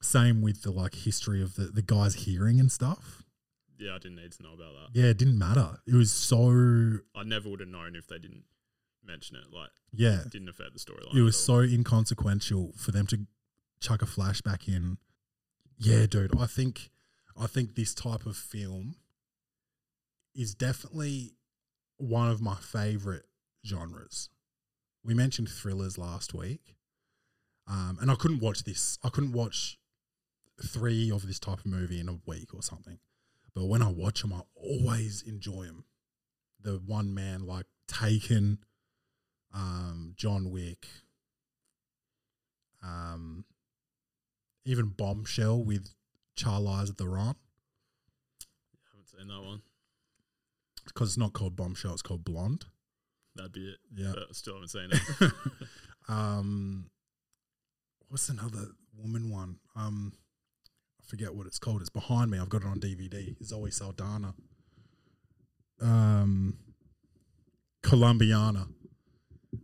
Same 0.01 0.43
with 0.43 0.63
the 0.63 0.71
like 0.71 0.95
history 0.95 1.43
of 1.43 1.55
the 1.55 1.65
the 1.65 1.83
guy's 1.83 2.15
hearing 2.15 2.61
and 2.61 2.71
stuff. 2.71 3.23
Yeah, 3.79 3.97
I 3.97 3.99
didn't 3.99 4.17
need 4.17 4.33
to 4.33 4.43
know 4.43 4.55
about 4.55 4.73
that. 4.75 4.99
Yeah, 4.99 5.11
it 5.11 5.19
didn't 5.19 5.39
matter. 5.39 5.79
It 5.87 5.95
was 5.95 6.13
so 6.13 6.99
I 7.15 7.25
never 7.25 7.49
would 7.49 7.61
have 7.61 7.69
known 7.69 7.97
if 7.97 8.07
they 8.07 8.19
didn't 8.19 8.45
mention 9.05 9.37
it. 9.37 9.53
Like, 9.53 9.71
yeah. 9.93 10.21
it 10.21 10.31
didn't 10.31 10.49
affect 10.49 10.73
the 10.73 10.79
storyline. 10.79 11.15
It 11.17 11.23
was 11.23 11.39
so 11.39 11.61
inconsequential 11.61 12.73
for 12.77 12.93
them 12.93 13.07
to 13.09 13.27
chuck 13.81 14.03
a 14.03 14.07
flashback 14.07 14.69
in. 14.69 14.99
Yeah, 15.79 16.07
dude. 16.07 16.39
I 16.39 16.47
think 16.47 16.91
I 17.39 17.47
think 17.47 17.75
this 17.75 17.95
type 17.95 18.27
of 18.27 18.37
film 18.37 18.97
is 20.35 20.55
definitely 20.55 21.35
one 21.97 22.31
of 22.31 22.41
my 22.41 22.55
favorite 22.55 23.25
genres. 23.67 24.31
We 25.05 25.15
mentioned 25.15 25.49
thrillers 25.49 25.99
last 25.99 26.35
week. 26.35 26.77
Um, 27.67 27.99
and 28.01 28.11
I 28.11 28.15
couldn't 28.15 28.41
watch 28.41 28.65
this. 28.65 28.99
I 29.03 29.09
couldn't 29.09 29.33
watch 29.33 29.79
three 30.63 31.11
of 31.11 31.27
this 31.27 31.39
type 31.39 31.61
of 31.61 31.67
movie 31.67 32.01
in 32.01 32.09
a 32.09 32.19
week 32.27 32.55
or 32.55 32.63
something. 32.63 32.99
But 33.55 33.67
when 33.67 33.83
I 33.83 33.89
watch 33.89 34.23
them, 34.23 34.33
I 34.33 34.41
always 34.55 35.23
enjoy 35.23 35.67
them. 35.67 35.85
The 36.61 36.81
one 36.85 37.15
man 37.15 37.47
like 37.47 37.67
Taken, 37.87 38.59
um, 39.55 40.15
John 40.17 40.51
Wick, 40.51 40.87
um, 42.83 43.45
even 44.65 44.87
Bombshell 44.87 45.63
with 45.63 45.95
Charlize 46.37 46.97
Theron 46.97 47.35
I 47.35 48.91
haven't 48.91 49.09
seen 49.09 49.29
that 49.29 49.43
one. 49.43 49.63
because 50.87 51.11
it's 51.11 51.19
not 51.19 51.33
called 51.33 51.57
Bombshell, 51.57 51.93
it's 51.93 52.03
called 52.03 52.25
Blonde. 52.25 52.67
That'd 53.37 53.53
be 53.53 53.69
it. 53.69 53.79
Yeah. 53.95 54.13
But 54.15 54.35
still 54.37 54.55
haven't 54.55 54.69
seen 54.69 54.91
it. 54.93 55.33
um, 56.09 56.87
what's 58.09 58.29
another 58.29 58.67
woman 58.97 59.31
one? 59.31 59.57
Um, 59.75 60.13
I 61.01 61.05
forget 61.07 61.35
what 61.35 61.47
it's 61.47 61.59
called. 61.59 61.81
It's 61.81 61.91
behind 61.91 62.31
me. 62.31 62.39
I've 62.39 62.49
got 62.49 62.63
it 62.63 62.69
on 62.69 62.79
DVD. 62.79 63.35
Zoe 63.43 63.71
Saldana. 63.71 64.35
Um, 65.81 66.59
Colombiana. 67.83 68.69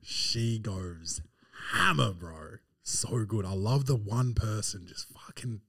She 0.03 0.59
goes 0.59 1.23
hammer, 1.73 2.13
bro. 2.13 2.57
So 2.83 3.25
good. 3.25 3.45
I 3.45 3.53
love 3.53 3.87
the 3.87 3.97
one 3.97 4.35
person 4.35 4.87
just 4.87 5.07
fucking 5.09 5.61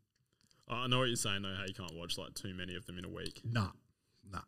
I 0.72 0.88
know 0.88 1.00
what 1.00 1.08
you're 1.08 1.16
saying 1.18 1.42
though. 1.42 1.54
How 1.56 1.66
you 1.66 1.74
can't 1.74 1.94
watch 1.96 2.18
like 2.18 2.34
too 2.34 2.54
many 2.54 2.76
of 2.76 2.86
them 2.86 2.98
in 2.98 3.06
a 3.06 3.10
week. 3.10 3.42
nah, 3.44 3.70
nah. 4.32 4.40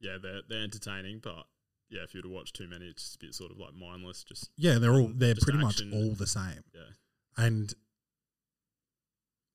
Yeah, 0.00 0.18
they're 0.22 0.42
they're 0.48 0.62
entertaining, 0.62 1.20
but 1.22 1.46
yeah, 1.90 2.02
if 2.02 2.14
you 2.14 2.18
were 2.18 2.28
to 2.28 2.34
watch 2.34 2.52
too 2.52 2.68
many, 2.68 2.86
it's 2.86 3.02
just 3.02 3.16
a 3.16 3.18
bit 3.26 3.34
sort 3.34 3.50
of 3.50 3.58
like 3.58 3.74
mindless. 3.74 4.22
Just 4.24 4.50
Yeah, 4.56 4.78
they're 4.78 4.92
all 4.92 5.10
they're 5.14 5.34
pretty 5.40 5.64
action. 5.64 5.90
much 5.90 5.98
all 5.98 6.14
the 6.14 6.26
same. 6.26 6.62
yeah, 6.74 6.90
And 7.36 7.72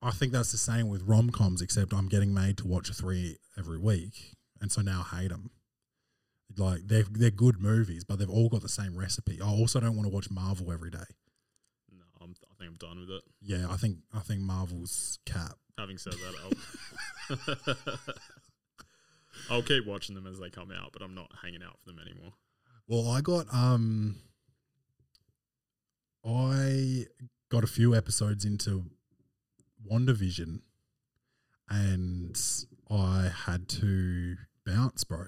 I 0.02 0.12
think 0.12 0.32
that's 0.34 0.52
the 0.52 0.58
same 0.58 0.90
with 0.90 1.04
rom 1.04 1.30
coms, 1.30 1.62
except 1.62 1.94
I'm 1.94 2.08
getting 2.08 2.34
made 2.34 2.58
to 2.58 2.68
watch 2.68 2.90
three 2.92 3.38
every 3.58 3.78
week, 3.78 4.34
and 4.60 4.72
so 4.72 4.82
now 4.82 5.06
I 5.12 5.18
hate 5.22 5.30
them. 5.30 5.52
Like 6.58 6.82
they're 6.88 7.06
they're 7.10 7.30
good 7.32 7.62
movies, 7.62 8.04
but 8.04 8.18
they've 8.20 8.30
all 8.30 8.50
got 8.50 8.62
the 8.64 8.70
same 8.70 8.98
recipe. 8.98 9.40
I 9.42 9.48
also 9.48 9.80
don't 9.80 9.96
want 9.96 10.08
to 10.10 10.14
watch 10.14 10.30
Marvel 10.32 10.72
every 10.72 10.90
day. 10.90 11.06
No, 12.82 12.88
I'm, 12.88 12.98
I 12.98 13.00
think 13.00 13.00
I'm 13.00 13.00
done 13.00 13.00
with 13.00 13.10
it. 13.10 13.24
Yeah, 13.42 13.68
I 13.70 13.78
think 13.78 13.98
I 14.14 14.20
think 14.20 14.42
Marvel's 14.42 15.20
cap. 15.26 15.58
Having 15.78 15.98
said 15.98 16.14
that, 16.14 16.36
I'll 16.44 17.98
I'll 19.58 19.64
keep 19.64 19.86
watching 19.86 20.16
them 20.16 20.28
as 20.28 20.40
they 20.40 20.50
come 20.50 20.72
out, 20.72 20.92
but 20.94 21.02
I'm 21.02 21.16
not 21.16 21.32
hanging 21.42 21.64
out 21.64 21.80
for 21.80 21.88
them 21.88 22.00
anymore. 22.00 22.34
Well, 22.88 23.10
I 23.10 23.22
got 23.22 23.46
um, 23.54 24.18
I 26.26 27.06
got 27.50 27.64
a 27.64 27.68
few 27.68 27.96
episodes 27.96 28.46
into 28.46 28.86
WandaVision, 29.90 30.62
and 31.70 32.40
I 32.90 33.32
had 33.46 33.68
to 33.70 34.38
bounce, 34.66 35.04
bro, 35.04 35.26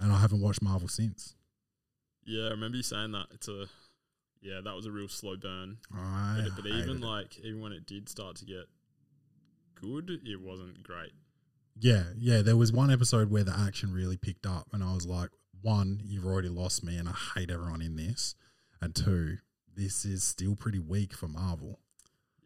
and 0.00 0.12
I 0.12 0.18
haven't 0.20 0.40
watched 0.40 0.62
Marvel 0.62 0.88
since. 0.88 1.34
Yeah, 2.24 2.46
I 2.46 2.50
remember 2.50 2.76
you 2.76 2.82
saying 2.82 3.12
that. 3.12 3.26
It's 3.32 3.48
a 3.48 3.66
yeah, 4.40 4.60
that 4.62 4.74
was 4.74 4.86
a 4.86 4.90
real 4.90 5.08
slow 5.08 5.36
burn. 5.36 5.78
I 5.94 6.48
But, 6.56 6.66
even 6.66 7.02
it. 7.02 7.06
like 7.06 7.38
even 7.40 7.60
when 7.60 7.72
it 7.72 7.86
did 7.86 8.08
start 8.08 8.36
to 8.36 8.44
get 8.44 8.66
good, 9.74 10.10
it 10.24 10.40
wasn't 10.40 10.82
great. 10.82 11.12
yeah, 11.80 12.04
yeah, 12.16 12.42
there 12.42 12.56
was 12.56 12.72
one 12.72 12.90
episode 12.90 13.30
where 13.30 13.44
the 13.44 13.56
action 13.56 13.92
really 13.92 14.16
picked 14.16 14.46
up, 14.46 14.66
and 14.72 14.82
I 14.82 14.92
was 14.94 15.06
like, 15.06 15.30
one, 15.62 16.00
you've 16.04 16.24
already 16.26 16.48
lost 16.48 16.82
me, 16.84 16.96
and 16.96 17.08
I 17.08 17.14
hate 17.34 17.50
everyone 17.50 17.82
in 17.82 17.96
this, 17.96 18.34
and 18.80 18.94
two, 18.94 19.38
this 19.76 20.04
is 20.04 20.24
still 20.24 20.56
pretty 20.56 20.78
weak 20.80 21.12
for 21.14 21.28
Marvel. 21.28 21.78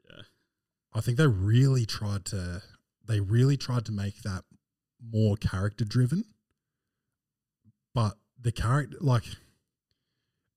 Yeah, 0.09 0.23
I 0.95 1.01
think 1.01 1.17
they 1.19 1.27
really 1.27 1.87
tried 1.87 2.25
to 2.27 2.63
they 3.07 3.21
really 3.21 3.57
tried 3.57 3.85
to 3.87 3.93
make 3.93 4.23
that 4.23 4.45
more 5.03 5.37
character 5.37 5.85
driven. 5.85 6.25
But 7.95 8.17
the 8.41 8.53
character 8.53 8.97
like 9.01 9.25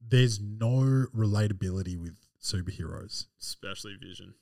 there's 0.08 0.40
no 0.40 1.08
relatability 1.16 1.98
with 1.98 2.16
superheroes. 2.42 3.26
Especially 3.42 3.96
Vision. 4.02 4.34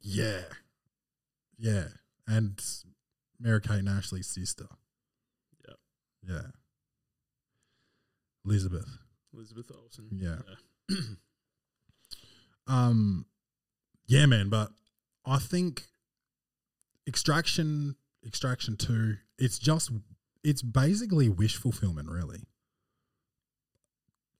Yeah. 0.00 0.42
Yeah. 1.58 1.84
And 2.26 2.62
Mary 3.40 3.60
Kate 3.60 3.78
and 3.80 3.88
Ashley's 3.88 4.26
sister. 4.26 4.66
Yeah, 5.66 5.74
Yeah. 6.28 6.42
Elizabeth. 8.44 8.88
Elizabeth 9.32 9.70
Olsen. 9.74 10.08
Yeah. 10.12 10.36
Um 12.66 13.26
yeah, 14.06 14.24
man, 14.26 14.48
but 14.48 14.70
I 15.26 15.38
think 15.38 15.84
Extraction 17.06 17.96
Extraction 18.26 18.76
2, 18.76 19.16
it's 19.38 19.58
just 19.58 19.90
it's 20.42 20.62
basically 20.62 21.28
wish 21.28 21.56
fulfillment, 21.56 22.08
really. 22.08 22.44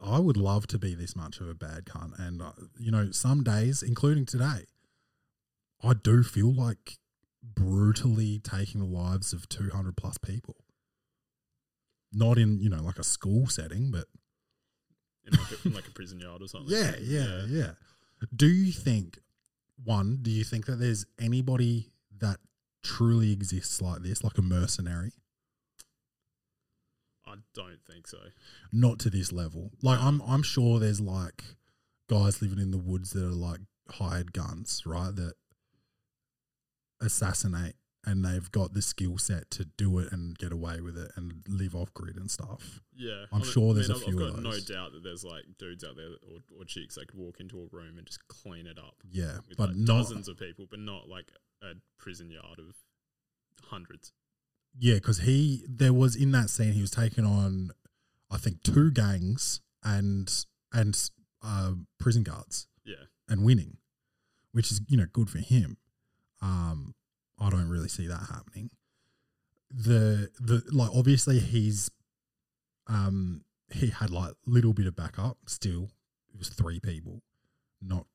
I 0.00 0.18
would 0.18 0.36
love 0.36 0.66
to 0.68 0.78
be 0.78 0.94
this 0.94 1.16
much 1.16 1.40
of 1.40 1.48
a 1.48 1.54
bad 1.54 1.86
cunt 1.86 2.18
and 2.18 2.42
uh, 2.42 2.52
you 2.78 2.90
know, 2.90 3.10
some 3.10 3.42
days 3.42 3.82
including 3.82 4.26
today 4.26 4.64
I 5.82 5.94
do 5.94 6.22
feel 6.22 6.52
like 6.52 6.98
brutally 7.42 8.38
taking 8.38 8.80
the 8.80 8.86
lives 8.86 9.32
of 9.34 9.48
200 9.50 9.96
plus 9.96 10.16
people. 10.18 10.56
Not 12.12 12.38
in, 12.38 12.58
you 12.58 12.70
know, 12.70 12.82
like 12.82 12.98
a 12.98 13.04
school 13.04 13.46
setting, 13.48 13.90
but 13.90 14.04
In 15.26 15.38
like, 15.38 15.50
a, 15.50 15.68
in 15.68 15.74
like 15.74 15.86
a 15.88 15.90
prison 15.90 16.20
yard 16.20 16.40
or 16.42 16.48
something. 16.48 16.74
yeah, 16.74 16.92
yeah, 17.02 17.44
yeah. 17.46 17.70
Do 18.34 18.46
you 18.46 18.72
think 18.72 19.18
one? 19.84 20.20
Do 20.22 20.30
you 20.30 20.44
think 20.44 20.64
that 20.66 20.76
there's 20.76 21.04
anybody 21.20 21.90
that 22.18 22.38
truly 22.82 23.32
exists 23.32 23.82
like 23.82 24.02
this, 24.02 24.24
like 24.24 24.38
a 24.38 24.42
mercenary? 24.42 25.12
I 27.34 27.40
don't 27.54 27.80
think 27.90 28.06
so. 28.06 28.18
Not 28.72 28.98
to 29.00 29.10
this 29.10 29.32
level. 29.32 29.70
Like 29.82 30.00
I'm, 30.00 30.22
I'm 30.26 30.42
sure 30.42 30.78
there's 30.78 31.00
like 31.00 31.42
guys 32.08 32.40
living 32.40 32.58
in 32.58 32.70
the 32.70 32.78
woods 32.78 33.10
that 33.10 33.24
are 33.24 33.30
like 33.30 33.60
hired 33.90 34.32
guns, 34.32 34.82
right? 34.86 35.14
That 35.14 35.34
assassinate 37.00 37.74
and 38.06 38.22
they've 38.22 38.52
got 38.52 38.74
the 38.74 38.82
skill 38.82 39.16
set 39.16 39.50
to 39.50 39.64
do 39.64 39.98
it 39.98 40.12
and 40.12 40.36
get 40.36 40.52
away 40.52 40.78
with 40.82 40.96
it 40.98 41.10
and 41.16 41.42
live 41.48 41.74
off 41.74 41.92
grid 41.94 42.16
and 42.16 42.30
stuff. 42.30 42.80
Yeah, 42.94 43.24
I'm 43.32 43.40
I 43.40 43.42
mean- 43.42 43.50
sure 43.50 43.70
I 43.70 43.74
there's 43.74 43.88
mean, 43.88 43.96
a 43.96 44.00
few 44.00 44.20
I've 44.22 44.28
of 44.28 44.34
got 44.34 44.42
no 44.42 44.58
doubt 44.60 44.92
that 44.92 45.02
there's 45.02 45.24
like 45.24 45.44
dudes 45.58 45.84
out 45.84 45.96
there 45.96 46.10
that, 46.10 46.18
or, 46.22 46.38
or 46.60 46.64
chicks 46.66 46.96
that 46.96 47.08
could 47.08 47.18
walk 47.18 47.40
into 47.40 47.58
a 47.62 47.66
room 47.74 47.96
and 47.96 48.06
just 48.06 48.26
clean 48.28 48.66
it 48.66 48.78
up 48.78 48.96
Yeah, 49.10 49.38
but 49.56 49.68
like 49.70 49.76
not 49.76 49.86
dozens 49.86 50.28
of 50.28 50.38
people, 50.38 50.66
but 50.70 50.80
not 50.80 51.08
like 51.08 51.32
a 51.62 51.72
prison 51.98 52.30
yard 52.30 52.58
of 52.58 52.74
hundreds. 53.70 54.12
Yeah, 54.78 54.94
because 54.94 55.20
he 55.20 55.64
there 55.68 55.92
was 55.92 56.16
in 56.16 56.32
that 56.32 56.50
scene 56.50 56.72
he 56.72 56.80
was 56.80 56.90
taking 56.90 57.24
on, 57.24 57.70
I 58.30 58.38
think 58.38 58.62
two 58.62 58.90
gangs 58.90 59.60
and 59.82 60.30
and 60.72 61.10
uh, 61.42 61.72
prison 61.98 62.22
guards 62.22 62.66
Yeah, 62.84 63.04
and 63.28 63.44
winning, 63.44 63.76
which 64.52 64.70
is 64.70 64.80
you 64.88 64.96
know 64.96 65.06
good 65.12 65.30
for 65.30 65.38
him. 65.38 65.76
Um, 66.42 66.94
I 67.38 67.50
don't 67.50 67.68
really 67.68 67.88
see 67.88 68.06
that 68.06 68.28
happening. 68.32 68.70
The 69.70 70.30
the 70.40 70.62
like 70.72 70.90
obviously 70.94 71.38
he's, 71.38 71.90
um, 72.86 73.42
he 73.72 73.88
had 73.88 74.10
like 74.10 74.34
little 74.46 74.72
bit 74.72 74.86
of 74.86 74.96
backup. 74.96 75.38
Still, 75.46 75.90
it 76.32 76.38
was 76.38 76.48
three 76.48 76.80
people, 76.80 77.22
not 77.80 78.06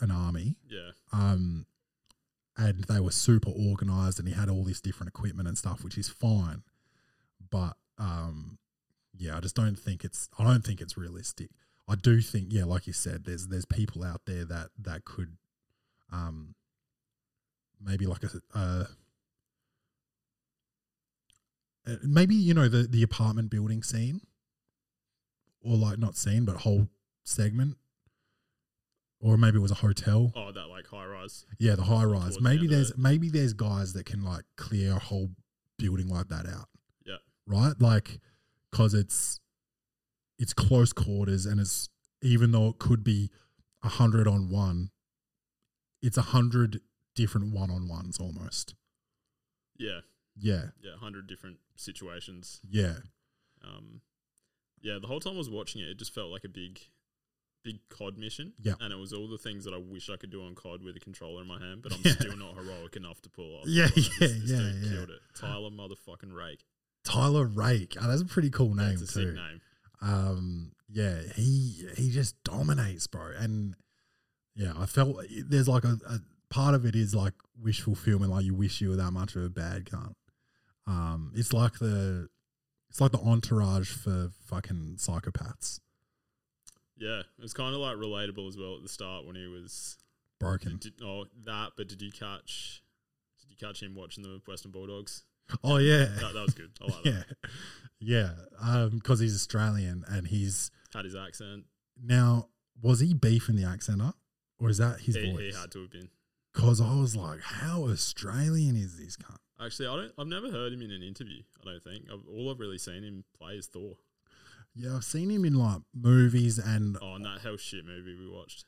an 0.00 0.10
army 0.10 0.56
yeah, 0.68 0.90
um, 1.12 1.66
and 2.68 2.84
they 2.84 3.00
were 3.00 3.10
super 3.10 3.50
organized, 3.50 4.18
and 4.18 4.28
he 4.28 4.34
had 4.34 4.48
all 4.48 4.62
this 4.62 4.80
different 4.80 5.08
equipment 5.08 5.48
and 5.48 5.58
stuff, 5.58 5.82
which 5.82 5.98
is 5.98 6.08
fine. 6.08 6.62
But 7.50 7.76
um, 7.98 8.58
yeah, 9.16 9.36
I 9.36 9.40
just 9.40 9.56
don't 9.56 9.78
think 9.78 10.04
it's. 10.04 10.28
I 10.38 10.44
don't 10.44 10.64
think 10.64 10.80
it's 10.80 10.96
realistic. 10.96 11.50
I 11.88 11.96
do 11.96 12.20
think, 12.20 12.46
yeah, 12.50 12.64
like 12.64 12.86
you 12.86 12.92
said, 12.92 13.24
there's 13.24 13.48
there's 13.48 13.64
people 13.64 14.04
out 14.04 14.22
there 14.26 14.44
that 14.44 14.68
that 14.78 15.04
could, 15.04 15.36
um, 16.12 16.54
maybe 17.84 18.06
like 18.06 18.22
a, 18.22 18.30
uh, 18.56 18.84
maybe 22.04 22.34
you 22.34 22.54
know 22.54 22.68
the 22.68 22.84
the 22.84 23.02
apartment 23.02 23.50
building 23.50 23.82
scene, 23.82 24.20
or 25.60 25.76
like 25.76 25.98
not 25.98 26.16
scene, 26.16 26.44
but 26.44 26.58
whole 26.58 26.88
segment, 27.24 27.76
or 29.20 29.36
maybe 29.36 29.58
it 29.58 29.62
was 29.62 29.72
a 29.72 29.76
hotel. 29.76 30.32
Oh, 30.36 30.52
that 30.52 30.68
like 30.68 30.81
high 30.92 31.06
rise. 31.06 31.46
Yeah, 31.58 31.74
the 31.76 31.82
high 31.84 32.04
rise. 32.04 32.20
towards 32.22 32.36
the 32.36 32.42
Maybe 32.42 32.66
there's 32.66 32.90
it. 32.90 32.98
maybe 32.98 33.28
there's 33.28 33.52
guys 33.54 33.92
that 33.94 34.06
can 34.06 34.22
like 34.22 34.44
clear 34.56 34.92
a 34.96 34.98
whole 34.98 35.30
building 35.78 36.08
like 36.08 36.28
that 36.28 36.46
out. 36.46 36.68
Yeah. 37.04 37.16
Right? 37.46 37.74
Like 37.80 38.20
cuz 38.72 38.94
it's 38.94 39.40
it's 40.38 40.52
close 40.52 40.92
quarters 40.92 41.46
and 41.46 41.60
it's 41.60 41.88
even 42.22 42.52
though 42.52 42.68
it 42.68 42.78
could 42.78 43.02
be 43.04 43.30
a 43.82 43.88
100 43.88 44.28
on 44.28 44.48
1, 44.48 44.90
it's 46.02 46.16
a 46.16 46.20
100 46.20 46.80
different 47.16 47.52
one-on-ones 47.52 48.18
almost. 48.18 48.74
Yeah, 49.76 50.00
Yeah. 50.36 50.66
yeah, 50.80 50.96
hundred 50.96 51.26
different 51.26 51.58
situations. 51.76 52.60
Yeah. 52.68 52.98
Um, 53.62 54.00
yeah, 54.80 54.98
the 55.00 55.06
whole 55.08 55.18
time 55.20 55.34
I 55.34 55.38
was 55.38 55.50
watching 55.50 55.80
it, 55.82 55.88
it 55.88 55.98
just 55.98 56.14
felt 56.14 56.30
like 56.30 56.44
a 56.44 56.48
big, 56.48 56.80
big 57.62 57.78
COD 57.88 58.18
mission. 58.18 58.52
Yeah. 58.60 58.74
and 58.80 58.92
it 58.92 58.96
was 58.96 59.12
all 59.12 59.28
the 59.28 59.38
things 59.38 59.64
that 59.64 59.74
I 59.74 59.78
wish 59.78 60.10
I 60.10 60.16
could 60.16 60.30
do 60.30 60.42
on 60.44 60.54
COD 60.54 60.82
with 60.82 60.96
a 60.96 61.00
controller 61.00 61.42
in 61.42 61.48
my 61.48 61.58
hand, 61.58 61.82
but 61.82 61.92
I'm 61.92 62.00
Yeah. 62.04 62.12
still 62.12 62.36
not 62.36 62.54
heroic 62.56 62.96
enough 62.96 63.20
to 63.22 63.30
pull 63.30 63.56
off. 63.56 63.66
Yeah, 63.66 63.84
Like, 63.84 63.96
yeah, 63.96 64.02
this 64.20 64.32
yeah, 64.44 64.56
dude 64.58 64.74
yeah. 64.82 64.90
Killed 64.92 65.10
it. 65.10 65.20
Tyler 65.34 65.70
motherfucking 65.70 66.32
Rake. 66.34 66.64
Tyler 67.04 67.46
Rake. 67.46 67.96
Oh, 68.00 68.08
that's 68.08 68.22
a 68.22 68.26
pretty 68.26 68.50
cool 68.50 68.74
name 68.74 68.96
That's 68.96 69.02
a 69.02 69.14
too. 69.14 69.26
sick 69.26 69.34
name. 69.34 69.60
um 70.00 70.72
yeah 70.94 71.20
he 71.36 71.88
he 71.96 72.10
just 72.10 72.34
dominates 72.44 73.06
bro 73.06 73.30
and 73.38 73.74
yeah 74.54 74.72
i 74.76 74.84
felt 74.84 75.16
there's 75.46 75.66
like 75.68 75.84
a, 75.84 75.96
a 76.06 76.18
part 76.50 76.74
of 76.74 76.84
it 76.84 76.94
is 76.94 77.14
like 77.14 77.32
wish 77.62 77.80
fulfillment 77.80 78.30
like 78.30 78.44
you 78.44 78.52
wish 78.54 78.80
you 78.82 78.90
were 78.90 78.96
that 78.96 79.10
much 79.12 79.34
of 79.36 79.42
a 79.42 79.48
bad 79.48 79.86
cunt 79.86 80.12
um 80.86 81.32
it's 81.34 81.52
like 81.54 81.78
the 81.78 82.28
it's 82.90 83.00
like 83.00 83.12
the 83.12 83.18
entourage 83.20 83.90
for 83.90 84.28
fucking 84.46 84.96
psychopaths 84.98 85.78
Yeah, 87.02 87.20
it 87.20 87.42
was 87.42 87.52
kind 87.54 87.74
of 87.74 87.80
like 87.80 87.96
relatable 87.96 88.48
as 88.48 88.56
well 88.56 88.76
at 88.76 88.82
the 88.82 88.88
start 88.88 89.26
when 89.26 89.34
he 89.36 89.46
was. 89.46 89.96
broken 90.38 90.78
Did, 90.80 90.94
oh, 91.02 91.24
that. 91.44 91.70
But 91.76 91.88
did 91.88 92.00
you 92.02 92.12
catch? 92.12 92.82
Did 93.40 93.50
you 93.50 93.56
catch 93.56 93.82
him 93.82 93.94
watching 93.94 94.22
the 94.22 94.40
Western 94.46 94.70
Bulldogs? 94.72 95.24
oh 95.64 95.76
yeah 95.78 96.04
That, 96.20 96.32
that 96.34 96.42
was 96.42 96.54
good. 96.54 96.70
I 96.80 96.84
like 96.84 97.02
that. 97.02 97.24
yeah 98.00 98.30
yeah 98.30 98.30
um 98.60 98.90
because 98.90 99.18
he's 99.20 99.34
australian 99.34 100.04
and 100.08 100.26
he's 100.26 100.70
Had 100.94 101.04
his 101.04 101.14
accent. 101.16 101.64
now 102.02 102.48
was 102.80 103.00
he 103.00 103.12
beefing 103.12 103.56
the 103.56 103.64
accent 103.64 104.00
up 104.00 104.16
or 104.58 104.70
is 104.70 104.78
that 104.78 105.00
his 105.00 105.16
He, 105.16 105.30
voice 105.32 105.54
he 105.54 105.60
had 105.60 105.70
to 105.72 105.82
have 105.82 105.90
been. 105.90 106.08
because 106.54 106.80
i 106.80 106.94
was 106.94 107.14
like 107.16 107.40
how 107.42 107.84
australian 107.88 108.76
is 108.76 108.96
this 108.98 109.16
cunt 109.16 109.36
Actually, 109.64 109.88
I 109.88 109.96
don't. 109.96 110.12
I've 110.18 110.26
never 110.26 110.50
heard 110.50 110.72
him 110.72 110.82
in 110.82 110.90
an 110.90 111.04
interview. 111.04 111.40
I 111.60 111.64
don't 111.70 111.84
think. 111.84 112.06
I've, 112.12 112.26
all 112.28 112.50
I've 112.50 112.58
really 112.58 112.78
seen 112.78 113.04
him 113.04 113.22
play 113.38 113.52
is 113.54 113.68
Thor. 113.68 113.94
Yeah, 114.74 114.96
I've 114.96 115.04
seen 115.04 115.30
him 115.30 115.44
in 115.44 115.54
like 115.54 115.82
movies 115.94 116.58
and 116.58 116.96
Oh, 117.02 117.14
and 117.14 117.24
that 117.24 117.40
hell 117.42 117.56
shit 117.56 117.84
movie 117.84 118.16
we 118.18 118.28
watched. 118.28 118.64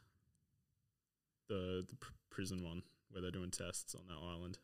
The 1.49 1.85
the 1.89 1.97
pr- 1.97 2.13
prison 2.31 2.63
one 2.65 2.83
where 3.11 3.23
they're 3.23 3.31
doing 3.31 3.51
tests 3.51 3.95
on 3.95 4.07
that 4.09 4.19
island. 4.23 4.59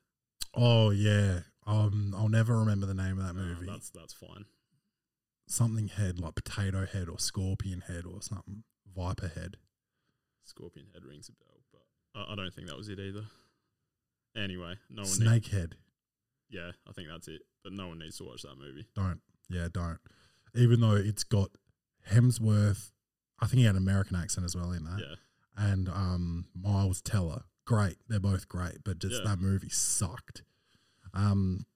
oh 0.54 0.90
yeah, 0.90 1.40
um, 1.66 2.14
I'll 2.16 2.28
never 2.28 2.58
remember 2.58 2.86
the 2.86 2.94
name 2.94 3.18
of 3.18 3.24
that 3.24 3.40
Uh, 3.40 3.44
movie. 3.44 3.66
that's 3.66 3.90
that's 3.90 4.12
fine. 4.12 4.44
something 5.46 5.88
head 5.88 6.18
like 6.20 6.34
potato 6.36 6.86
head 6.86 7.08
or 7.08 7.18
scorpion 7.18 7.82
head 7.82 8.04
or 8.06 8.22
something, 8.22 8.64
viper 8.94 9.28
head. 9.28 9.56
Scorpion 10.44 10.86
Head 10.92 11.04
rings 11.04 11.28
a 11.28 11.32
bell, 11.32 11.60
but 11.72 11.82
I, 12.14 12.32
I 12.32 12.34
don't 12.36 12.52
think 12.52 12.66
that 12.68 12.76
was 12.76 12.88
it 12.88 12.98
either. 12.98 13.24
Anyway, 14.36 14.74
no 14.88 15.02
one. 15.02 15.10
Need, 15.10 15.14
Snake 15.16 15.46
head. 15.48 15.76
yeah, 16.48 16.72
I 16.88 16.92
think 16.92 17.08
that's 17.08 17.28
it. 17.28 17.42
But 17.62 17.72
no 17.72 17.88
one 17.88 17.98
needs 18.00 18.16
to 18.18 18.24
watch 18.24 18.42
that 18.42 18.56
movie. 18.58 18.86
Don't. 18.96 19.20
Yeah, 19.48 19.68
don't. 19.72 19.98
Even 20.54 20.80
though 20.80 20.96
it's 20.96 21.24
got 21.24 21.50
Hemsworth, 22.10 22.90
I 23.40 23.46
think 23.46 23.58
he 23.60 23.64
had 23.64 23.76
an 23.76 23.82
American 23.82 24.16
accent 24.16 24.44
as 24.44 24.56
well 24.56 24.72
in 24.72 24.84
that, 24.84 24.98
Yeah, 25.00 25.14
and 25.56 25.88
um, 25.88 26.46
Miles 26.54 27.00
Teller. 27.00 27.42
Great, 27.64 27.96
they're 28.08 28.18
both 28.20 28.48
great, 28.48 28.78
but 28.84 28.98
just 28.98 29.22
Yeah. 29.22 29.30
that 29.30 29.38
movie 29.40 29.68
sucked. 29.68 30.42
Um, 31.14 31.66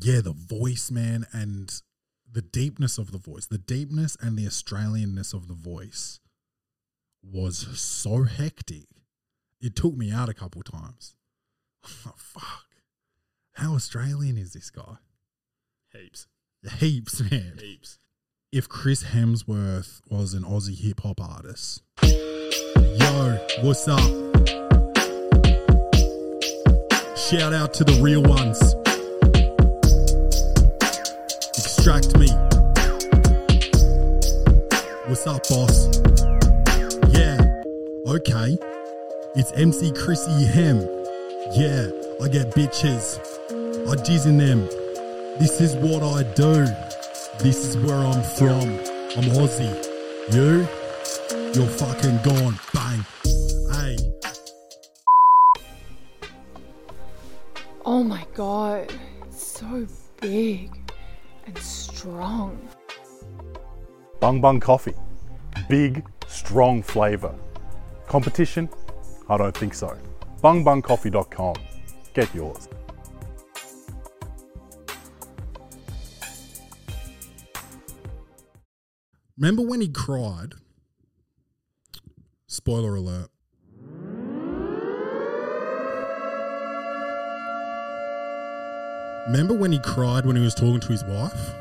yeah, 0.00 0.20
the 0.20 0.32
voice, 0.32 0.90
man, 0.90 1.26
and 1.32 1.82
the 2.30 2.42
deepness 2.42 2.96
of 2.98 3.12
the 3.12 3.18
voice, 3.18 3.46
the 3.46 3.58
deepness 3.58 4.16
and 4.20 4.38
the 4.38 4.46
Australianness 4.46 5.34
of 5.34 5.48
the 5.48 5.54
voice 5.54 6.20
was 7.22 7.78
so 7.78 8.22
hectic. 8.24 8.86
It 9.60 9.76
took 9.76 9.94
me 9.94 10.10
out 10.10 10.28
a 10.28 10.34
couple 10.34 10.62
times. 10.62 11.14
Oh, 12.06 12.12
fuck. 12.16 12.66
How 13.54 13.74
Australian 13.74 14.38
is 14.38 14.52
this 14.52 14.70
guy? 14.70 14.96
heaps, 15.92 16.26
Heaps, 16.70 17.20
man. 17.28 17.58
heaps. 17.60 17.98
If 18.52 18.68
Chris 18.68 19.02
Hemsworth 19.02 20.00
was 20.08 20.32
an 20.34 20.44
Aussie 20.44 20.78
hip 20.78 21.00
hop 21.00 21.20
artist, 21.20 21.82
Yo, 22.02 23.38
what's 23.62 23.88
up? 23.88 23.98
Shout 27.18 27.52
out 27.52 27.74
to 27.74 27.84
the 27.84 27.98
real 28.00 28.22
ones. 28.22 28.60
Extract 31.58 32.16
me. 32.16 32.28
What's 35.08 35.26
up, 35.26 35.42
boss? 35.48 35.88
Yeah, 37.12 37.40
okay. 38.06 38.56
It's 39.34 39.50
MC 39.52 39.92
Chrissy 39.92 40.44
Hem. 40.46 40.78
Yeah, 41.56 41.90
I 42.22 42.28
get 42.28 42.54
bitches. 42.54 43.18
I 43.88 43.96
jizz 43.96 44.26
in 44.26 44.38
them. 44.38 44.68
This 45.38 45.60
is 45.60 45.74
what 45.76 46.02
I 46.02 46.22
do. 46.34 46.66
This 47.38 47.64
is 47.66 47.76
where 47.78 47.96
I'm 47.96 48.22
from. 48.22 48.68
I'm 49.16 49.30
Aussie. 49.32 49.72
You? 50.32 50.66
You're 51.54 51.68
fucking 51.68 52.18
gone. 52.22 52.58
Bang. 52.74 53.04
Hey. 53.72 53.96
Oh 57.84 58.04
my 58.04 58.26
god, 58.34 58.92
it's 59.26 59.42
so 59.42 59.86
big 60.20 60.70
and 61.46 61.58
strong. 61.58 62.68
Bung 64.20 64.40
Bung 64.40 64.60
Coffee. 64.60 64.94
Big, 65.68 66.04
strong 66.28 66.82
flavour. 66.82 67.34
Competition? 68.06 68.68
I 69.28 69.36
don't 69.38 69.56
think 69.56 69.74
so. 69.74 69.96
BungBungCoffee.com. 70.42 71.54
Get 72.14 72.34
yours. 72.34 72.68
Remember 79.38 79.62
when 79.62 79.80
he 79.80 79.88
cried? 79.88 80.54
Spoiler 82.46 82.96
alert. 82.96 83.30
Remember 89.28 89.54
when 89.54 89.70
he 89.72 89.78
cried 89.78 90.26
when 90.26 90.34
he 90.36 90.42
was 90.42 90.54
talking 90.54 90.80
to 90.80 90.88
his 90.88 91.04
wife? 91.04 91.54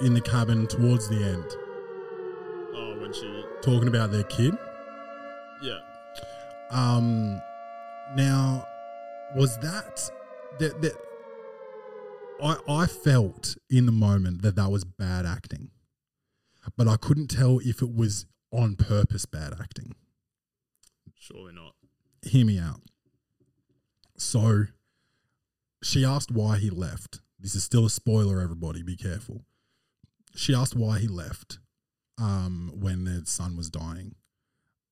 In 0.00 0.14
the 0.14 0.20
cabin 0.20 0.66
towards 0.66 1.08
the 1.08 1.16
end, 1.22 1.44
Oh, 2.74 2.96
when 3.00 3.12
she. 3.12 3.44
talking 3.62 3.88
about 3.88 4.10
their 4.12 4.22
kid? 4.24 4.56
Yeah. 5.60 5.78
Um, 6.70 7.40
now, 8.14 8.64
was 9.36 9.58
that 9.58 10.08
that 10.60 10.80
that 10.82 10.92
I 12.42 12.56
I 12.68 12.86
felt 12.86 13.56
in 13.70 13.86
the 13.86 13.92
moment 13.92 14.42
that 14.42 14.56
that 14.56 14.70
was 14.70 14.84
bad 14.84 15.26
acting, 15.26 15.70
but 16.76 16.88
I 16.88 16.96
couldn't 16.96 17.28
tell 17.28 17.58
if 17.58 17.82
it 17.82 17.94
was 17.94 18.26
on 18.52 18.76
purpose 18.76 19.26
bad 19.26 19.54
acting. 19.58 19.94
Surely 21.18 21.52
not. 21.52 21.74
Hear 22.22 22.46
me 22.46 22.58
out. 22.58 22.80
So, 24.16 24.64
she 25.82 26.04
asked 26.04 26.30
why 26.30 26.58
he 26.58 26.70
left. 26.70 27.20
This 27.38 27.54
is 27.54 27.62
still 27.62 27.86
a 27.86 27.90
spoiler, 27.90 28.40
everybody. 28.40 28.82
Be 28.82 28.96
careful. 28.96 29.44
She 30.34 30.54
asked 30.54 30.74
why 30.74 30.98
he 30.98 31.06
left 31.06 31.58
um, 32.18 32.72
when 32.74 33.04
their 33.04 33.24
son 33.24 33.56
was 33.56 33.70
dying. 33.70 34.14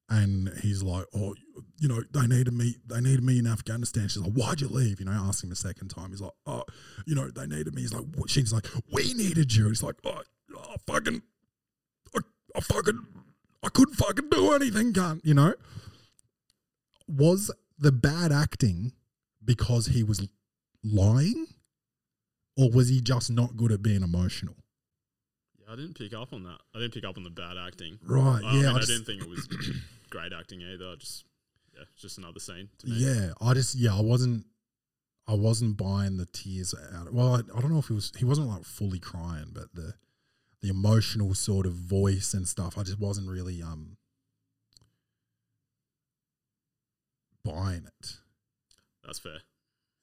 And 0.08 0.50
he's 0.62 0.84
like, 0.84 1.04
"Oh, 1.14 1.34
you 1.80 1.88
know, 1.88 2.00
they 2.12 2.28
needed 2.28 2.54
me. 2.54 2.76
They 2.86 3.00
needed 3.00 3.24
me 3.24 3.40
in 3.40 3.46
Afghanistan." 3.48 4.06
She's 4.06 4.22
like, 4.22 4.32
"Why'd 4.34 4.60
you 4.60 4.68
leave?" 4.68 5.00
You 5.00 5.06
know, 5.06 5.12
ask 5.12 5.42
him 5.42 5.50
a 5.50 5.56
second 5.56 5.88
time. 5.88 6.10
He's 6.10 6.20
like, 6.20 6.30
"Oh, 6.46 6.62
you 7.06 7.16
know, 7.16 7.28
they 7.28 7.46
needed 7.46 7.74
me." 7.74 7.80
He's 7.82 7.92
like, 7.92 8.04
what? 8.14 8.30
"She's 8.30 8.52
like, 8.52 8.66
we 8.92 9.14
needed 9.14 9.52
you." 9.54 9.66
He's 9.66 9.82
like, 9.82 9.96
"Oh, 10.04 10.22
oh 10.56 10.74
fucking, 10.86 11.22
I, 12.14 12.20
I 12.54 12.60
fucking, 12.60 13.04
I 13.64 13.68
couldn't 13.68 13.94
fucking 13.94 14.28
do 14.30 14.52
anything, 14.52 14.92
gun." 14.92 15.20
You 15.24 15.34
know, 15.34 15.54
was 17.08 17.50
the 17.78 17.90
bad 17.92 18.30
acting 18.32 18.92
because 19.44 19.86
he 19.86 20.02
was 20.04 20.28
lying, 20.84 21.46
or 22.56 22.70
was 22.70 22.88
he 22.88 23.00
just 23.00 23.30
not 23.30 23.56
good 23.56 23.72
at 23.72 23.82
being 23.82 24.02
emotional? 24.02 24.54
Yeah, 25.58 25.72
I 25.72 25.76
didn't 25.76 25.98
pick 25.98 26.14
up 26.14 26.32
on 26.32 26.44
that. 26.44 26.58
I 26.74 26.78
didn't 26.78 26.94
pick 26.94 27.04
up 27.04 27.16
on 27.16 27.24
the 27.24 27.30
bad 27.30 27.56
acting. 27.58 27.98
Right? 28.04 28.40
I 28.44 28.52
yeah, 28.54 28.58
mean, 28.60 28.66
I 28.66 28.74
I, 28.74 28.78
just- 28.78 28.88
didn't 28.88 29.04
think 29.06 29.22
it 29.22 29.28
was 29.28 29.48
great 30.10 30.32
acting 30.32 30.60
either. 30.60 30.96
Just 30.96 31.24
yeah, 31.74 31.82
it's 31.92 32.02
just 32.02 32.18
another 32.18 32.40
scene 32.40 32.68
to 32.78 32.86
me. 32.86 32.96
Yeah, 32.96 33.32
I 33.40 33.54
just 33.54 33.74
yeah, 33.74 33.96
I 33.96 34.00
wasn't 34.00 34.46
I 35.28 35.34
wasn't 35.34 35.76
buying 35.76 36.16
the 36.16 36.26
tears 36.26 36.74
out. 36.94 37.12
Well, 37.12 37.34
I, 37.34 37.38
I 37.56 37.60
don't 37.60 37.72
know 37.72 37.78
if 37.78 37.88
he 37.88 37.94
was 37.94 38.12
he 38.16 38.24
wasn't 38.24 38.48
like 38.48 38.64
fully 38.64 38.98
crying, 38.98 39.50
but 39.52 39.74
the 39.74 39.94
the 40.62 40.68
emotional 40.68 41.34
sort 41.34 41.66
of 41.66 41.72
voice 41.72 42.34
and 42.34 42.48
stuff, 42.48 42.78
I 42.78 42.82
just 42.82 42.98
wasn't 42.98 43.28
really 43.28 43.62
um 43.62 43.96
buying 47.44 47.86
it. 47.86 48.16
That's 49.04 49.18
fair. 49.18 49.38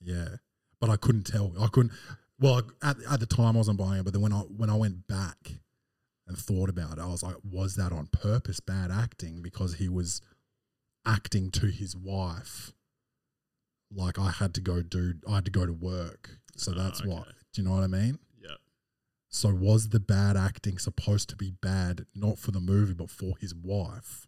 Yeah, 0.01 0.37
but 0.79 0.89
I 0.89 0.97
couldn't 0.97 1.23
tell. 1.23 1.53
I 1.59 1.67
couldn't. 1.67 1.93
Well, 2.39 2.61
at 2.81 2.97
at 3.09 3.19
the 3.19 3.25
time 3.25 3.55
I 3.55 3.59
wasn't 3.59 3.77
buying 3.77 3.99
it, 3.99 4.03
but 4.03 4.13
then 4.13 4.21
when 4.21 4.33
I 4.33 4.39
when 4.39 4.69
I 4.69 4.75
went 4.75 5.07
back 5.07 5.53
and 6.27 6.37
thought 6.37 6.69
about 6.69 6.97
it, 6.97 7.01
I 7.01 7.07
was 7.07 7.23
like, 7.23 7.35
was 7.43 7.75
that 7.75 7.91
on 7.91 8.07
purpose 8.07 8.59
bad 8.59 8.91
acting 8.91 9.41
because 9.41 9.75
he 9.75 9.89
was 9.89 10.21
acting 11.05 11.51
to 11.51 11.67
his 11.67 11.95
wife? 11.95 12.71
Like 13.95 14.17
I 14.17 14.31
had 14.31 14.53
to 14.55 14.61
go 14.61 14.81
do, 14.81 15.15
I 15.27 15.35
had 15.35 15.45
to 15.45 15.51
go 15.51 15.65
to 15.65 15.73
work, 15.73 16.37
so 16.55 16.71
Ah, 16.71 16.81
that's 16.83 17.03
why. 17.05 17.19
okay. 17.21 17.31
Do 17.53 17.61
you 17.61 17.67
know 17.67 17.75
what 17.75 17.83
I 17.83 17.87
mean? 17.87 18.17
Yeah. 18.41 18.55
So 19.29 19.49
was 19.53 19.89
the 19.89 19.99
bad 19.99 20.35
acting 20.37 20.77
supposed 20.79 21.29
to 21.29 21.35
be 21.35 21.51
bad, 21.51 22.05
not 22.15 22.39
for 22.39 22.51
the 22.51 22.59
movie, 22.59 22.93
but 22.93 23.09
for 23.11 23.33
his 23.39 23.53
wife? 23.53 24.27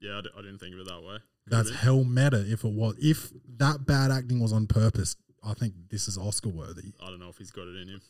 Yeah, 0.00 0.18
I, 0.18 0.20
d- 0.22 0.30
I 0.36 0.40
didn't 0.42 0.58
think 0.58 0.74
of 0.74 0.80
it 0.80 0.86
that 0.86 1.02
way. 1.02 1.16
Could 1.44 1.52
That's 1.52 1.70
hell 1.74 2.04
meta. 2.04 2.44
If 2.50 2.64
it 2.64 2.72
was, 2.72 2.94
if 3.00 3.32
that 3.58 3.84
bad 3.84 4.10
acting 4.10 4.38
was 4.40 4.52
on 4.52 4.66
purpose, 4.66 5.16
I 5.44 5.54
think 5.54 5.74
this 5.90 6.08
is 6.08 6.18
Oscar 6.18 6.48
worthy. 6.48 6.92
I 7.02 7.06
don't 7.06 7.20
know 7.20 7.28
if 7.28 7.38
he's 7.38 7.50
got 7.50 7.66
it 7.68 7.76
in 7.76 7.88
him. 7.88 8.00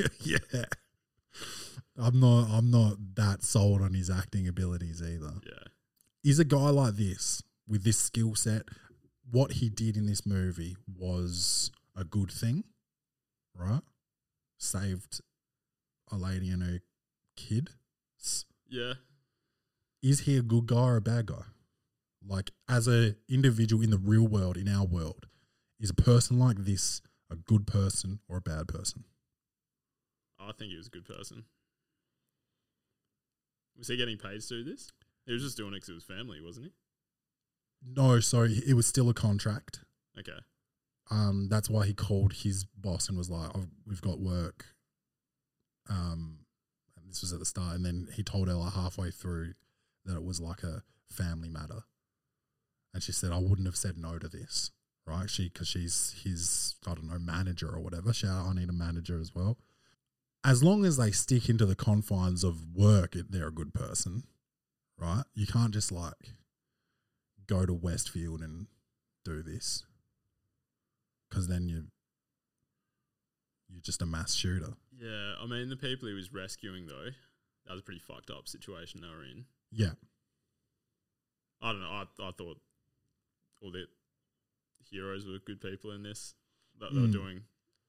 yeah. 0.22 0.64
I'm 1.96 2.20
not 2.20 2.48
I'm 2.50 2.70
not 2.70 2.96
that 3.14 3.42
sold 3.42 3.82
on 3.82 3.94
his 3.94 4.10
acting 4.10 4.48
abilities 4.48 5.02
either. 5.02 5.32
yeah. 5.44 5.68
Is 6.24 6.38
a 6.38 6.44
guy 6.44 6.70
like 6.70 6.94
this 6.94 7.42
with 7.68 7.84
this 7.84 7.98
skill 7.98 8.34
set, 8.34 8.62
what 9.30 9.52
he 9.52 9.68
did 9.68 9.96
in 9.96 10.06
this 10.06 10.26
movie 10.26 10.76
was 10.98 11.70
a 11.96 12.04
good 12.04 12.30
thing, 12.30 12.64
right? 13.54 13.82
Saved 14.58 15.20
a 16.10 16.16
lady 16.16 16.50
and 16.50 16.62
her 16.62 16.80
kid. 17.36 17.70
Yeah. 18.68 18.94
Is 20.02 20.20
he 20.20 20.36
a 20.36 20.42
good 20.42 20.66
guy 20.66 20.76
or 20.76 20.96
a 20.96 21.00
bad 21.00 21.26
guy? 21.26 21.44
Like 22.26 22.50
as 22.68 22.88
a 22.88 23.14
individual 23.28 23.82
in 23.82 23.90
the 23.90 23.98
real 23.98 24.26
world, 24.26 24.56
in 24.56 24.68
our 24.68 24.84
world, 24.84 25.26
is 25.80 25.90
a 25.90 25.94
person 25.94 26.38
like 26.38 26.56
this 26.58 27.02
a 27.30 27.36
good 27.36 27.66
person 27.66 28.20
or 28.28 28.38
a 28.38 28.42
bad 28.42 28.68
person? 28.68 29.04
I 30.40 30.52
think 30.52 30.70
he 30.70 30.76
was 30.76 30.86
a 30.86 30.90
good 30.90 31.04
person. 31.04 31.44
Was 33.76 33.88
he 33.88 33.96
getting 33.96 34.16
paid 34.16 34.40
to 34.40 34.48
do 34.48 34.64
this? 34.64 34.90
He 35.26 35.32
was 35.32 35.42
just 35.42 35.56
doing 35.56 35.72
it 35.72 35.76
because 35.76 35.90
it 35.90 35.94
was 35.94 36.04
family, 36.04 36.40
wasn't 36.40 36.66
he? 36.66 36.72
No, 37.86 38.18
sorry, 38.20 38.60
it 38.66 38.74
was 38.74 38.86
still 38.86 39.08
a 39.08 39.14
contract. 39.14 39.80
Okay. 40.18 40.38
Um, 41.10 41.48
that's 41.48 41.70
why 41.70 41.86
he 41.86 41.94
called 41.94 42.32
his 42.32 42.64
boss 42.64 43.08
and 43.08 43.16
was 43.16 43.30
like, 43.30 43.50
oh, 43.54 43.66
"We've 43.86 44.00
got 44.00 44.20
work." 44.20 44.66
Um, 45.88 46.40
and 46.96 47.08
this 47.08 47.22
was 47.22 47.32
at 47.32 47.38
the 47.38 47.46
start, 47.46 47.76
and 47.76 47.84
then 47.84 48.08
he 48.14 48.22
told 48.22 48.48
her 48.48 48.54
like 48.54 48.74
halfway 48.74 49.10
through 49.10 49.54
that 50.04 50.16
it 50.16 50.24
was 50.24 50.40
like 50.40 50.62
a 50.62 50.82
family 51.08 51.48
matter, 51.48 51.84
and 52.92 53.02
she 53.02 53.12
said, 53.12 53.32
"I 53.32 53.38
wouldn't 53.38 53.66
have 53.68 53.76
said 53.76 53.96
no 53.96 54.18
to 54.18 54.28
this." 54.28 54.70
Right? 55.08 55.30
She 55.30 55.48
because 55.48 55.68
she's 55.68 56.14
his 56.22 56.74
I 56.86 56.94
don't 56.94 57.08
know 57.08 57.18
manager 57.18 57.68
or 57.68 57.80
whatever. 57.80 58.12
Shout 58.12 58.30
out, 58.30 58.48
I 58.48 58.54
need 58.54 58.68
a 58.68 58.74
manager 58.74 59.18
as 59.18 59.34
well. 59.34 59.56
As 60.44 60.62
long 60.62 60.84
as 60.84 60.96
they 60.98 61.10
stick 61.10 61.48
into 61.48 61.66
the 61.66 61.74
confines 61.74 62.44
of 62.44 62.74
work, 62.74 63.14
they're 63.28 63.48
a 63.48 63.52
good 63.52 63.72
person, 63.72 64.24
right? 64.98 65.24
You 65.34 65.46
can't 65.46 65.72
just 65.72 65.90
like 65.90 66.34
go 67.46 67.64
to 67.64 67.72
Westfield 67.72 68.42
and 68.42 68.66
do 69.24 69.42
this 69.42 69.84
because 71.28 71.48
then 71.48 71.68
you 71.68 71.86
you're 73.70 73.80
just 73.82 74.02
a 74.02 74.06
mass 74.06 74.34
shooter. 74.34 74.74
Yeah, 74.98 75.34
I 75.42 75.46
mean 75.46 75.70
the 75.70 75.76
people 75.76 76.08
he 76.08 76.14
was 76.14 76.32
rescuing 76.32 76.86
though, 76.86 77.10
that 77.66 77.72
was 77.72 77.80
a 77.80 77.84
pretty 77.84 78.00
fucked 78.00 78.30
up 78.30 78.46
situation 78.46 79.00
they 79.00 79.08
were 79.08 79.24
in. 79.24 79.46
Yeah, 79.72 79.92
I 81.62 81.72
don't 81.72 81.80
know. 81.80 81.88
I 81.88 82.02
I 82.20 82.30
thought 82.32 82.60
all 83.62 83.70
the 83.72 83.86
heroes 84.90 85.26
were 85.26 85.38
good 85.38 85.60
people 85.60 85.90
in 85.92 86.02
this. 86.02 86.34
That 86.80 86.94
they 86.94 87.00
were 87.00 87.08
Mm. 87.08 87.12
doing, 87.12 87.40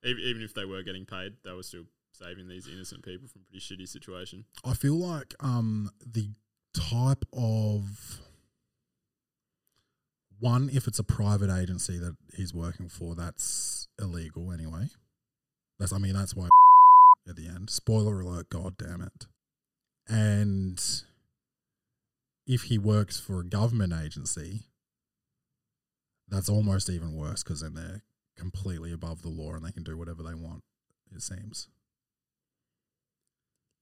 even, 0.03 0.23
even 0.23 0.41
if 0.41 0.53
they 0.53 0.65
were 0.65 0.81
getting 0.83 1.05
paid, 1.05 1.37
they 1.43 1.51
were 1.51 1.61
still 1.63 1.85
saving 2.11 2.47
these 2.47 2.67
innocent 2.67 3.03
people 3.03 3.27
from 3.27 3.43
pretty 3.43 3.59
shitty 3.59 3.87
situation. 3.87 4.45
I 4.63 4.73
feel 4.73 4.95
like 4.95 5.35
um 5.39 5.91
the 6.05 6.29
type 6.73 7.23
of 7.33 8.19
one, 10.39 10.69
if 10.71 10.87
it's 10.87 10.99
a 10.99 11.03
private 11.03 11.49
agency 11.49 11.97
that 11.99 12.15
he's 12.33 12.53
working 12.53 12.87
for, 12.89 13.13
that's 13.15 13.87
illegal 13.99 14.51
anyway. 14.51 14.89
That's 15.77 15.91
I 15.93 15.97
mean 15.97 16.13
that's 16.13 16.35
why 16.35 16.47
at 17.27 17.35
the 17.35 17.47
end. 17.47 17.69
Spoiler 17.69 18.21
alert, 18.21 18.49
god 18.49 18.77
damn 18.77 19.01
it. 19.01 19.27
And 20.07 20.81
if 22.47 22.63
he 22.63 22.77
works 22.79 23.19
for 23.19 23.39
a 23.41 23.45
government 23.45 23.93
agency, 23.93 24.63
that's 26.29 26.49
almost 26.49 26.89
even 26.89 27.13
worse 27.15 27.43
because 27.43 27.61
then 27.61 27.73
they're 27.73 28.01
completely 28.35 28.91
above 28.93 29.21
the 29.21 29.29
law 29.29 29.53
and 29.53 29.65
they 29.65 29.71
can 29.71 29.83
do 29.83 29.97
whatever 29.97 30.23
they 30.23 30.33
want, 30.33 30.63
it 31.13 31.21
seems. 31.21 31.67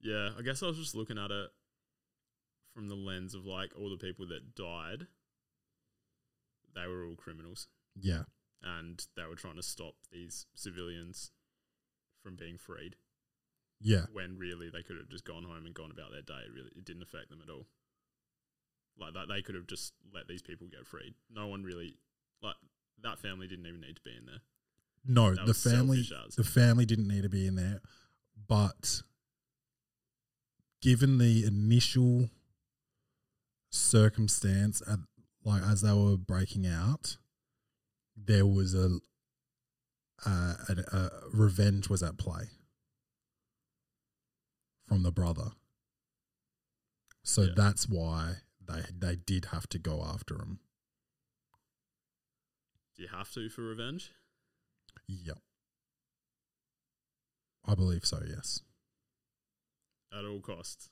Yeah, 0.01 0.29
I 0.37 0.41
guess 0.41 0.61
I 0.61 0.67
was 0.67 0.77
just 0.77 0.95
looking 0.95 1.17
at 1.17 1.31
it 1.31 1.49
from 2.73 2.87
the 2.87 2.95
lens 2.95 3.33
of 3.33 3.45
like 3.45 3.71
all 3.77 3.89
the 3.89 3.97
people 3.97 4.27
that 4.27 4.55
died. 4.55 5.07
They 6.75 6.85
were 6.87 7.05
all 7.05 7.15
criminals, 7.15 7.67
Yeah. 7.99 8.23
and 8.61 9.03
they 9.15 9.23
were 9.25 9.35
trying 9.35 9.55
to 9.55 9.63
stop 9.63 9.95
these 10.11 10.45
civilians 10.53 11.31
from 12.21 12.35
being 12.35 12.57
freed. 12.57 12.95
Yeah. 13.81 14.05
When 14.13 14.37
really 14.37 14.69
they 14.69 14.83
could 14.83 14.97
have 14.97 15.09
just 15.09 15.25
gone 15.25 15.43
home 15.43 15.65
and 15.65 15.73
gone 15.73 15.91
about 15.91 16.11
their 16.11 16.21
day. 16.21 16.41
It 16.45 16.53
really, 16.53 16.71
it 16.75 16.85
didn't 16.85 17.01
affect 17.03 17.29
them 17.29 17.41
at 17.43 17.49
all. 17.51 17.65
Like 18.99 19.13
that, 19.13 19.27
they 19.27 19.41
could 19.41 19.55
have 19.55 19.67
just 19.67 19.93
let 20.13 20.27
these 20.27 20.41
people 20.43 20.67
get 20.67 20.85
freed. 20.85 21.15
No 21.31 21.47
one 21.47 21.63
really 21.63 21.97
like 22.41 22.55
that 23.03 23.19
family 23.19 23.47
didn't 23.47 23.65
even 23.65 23.81
need 23.81 23.95
to 23.95 24.01
be 24.03 24.15
in 24.17 24.25
there. 24.25 24.41
No, 25.05 25.33
That 25.35 25.45
the 25.45 25.53
family 25.53 26.03
the 26.35 26.43
family 26.43 26.85
didn't 26.85 27.07
need 27.07 27.23
to 27.23 27.29
be 27.29 27.47
in 27.47 27.55
there, 27.55 27.81
but 28.47 29.01
given 30.81 31.17
the 31.17 31.45
initial 31.45 32.29
circumstance 33.69 34.81
at 34.89 34.99
like 35.43 35.61
as 35.63 35.81
they 35.81 35.93
were 35.93 36.17
breaking 36.17 36.67
out, 36.67 37.17
there 38.15 38.45
was 38.45 38.73
a 38.73 38.99
uh, 40.25 40.53
a, 40.69 40.95
a 40.97 41.09
revenge 41.31 41.89
was 41.89 42.01
at 42.03 42.17
play 42.17 42.45
from 44.87 45.03
the 45.03 45.11
brother. 45.11 45.51
So 47.23 47.43
Yeah. 47.43 47.53
that's 47.55 47.87
why 47.87 48.37
they 48.65 48.83
they 48.97 49.15
did 49.15 49.45
have 49.45 49.67
to 49.69 49.79
go 49.79 50.03
after 50.03 50.35
him. 50.35 50.59
Do 52.97 53.03
you 53.03 53.09
have 53.09 53.31
to 53.33 53.49
for 53.49 53.61
revenge? 53.61 54.11
Yep. 55.07 55.37
I 57.65 57.75
believe 57.75 58.05
so, 58.05 58.19
yes. 58.27 58.61
At 60.17 60.25
all 60.25 60.39
costs. 60.39 60.89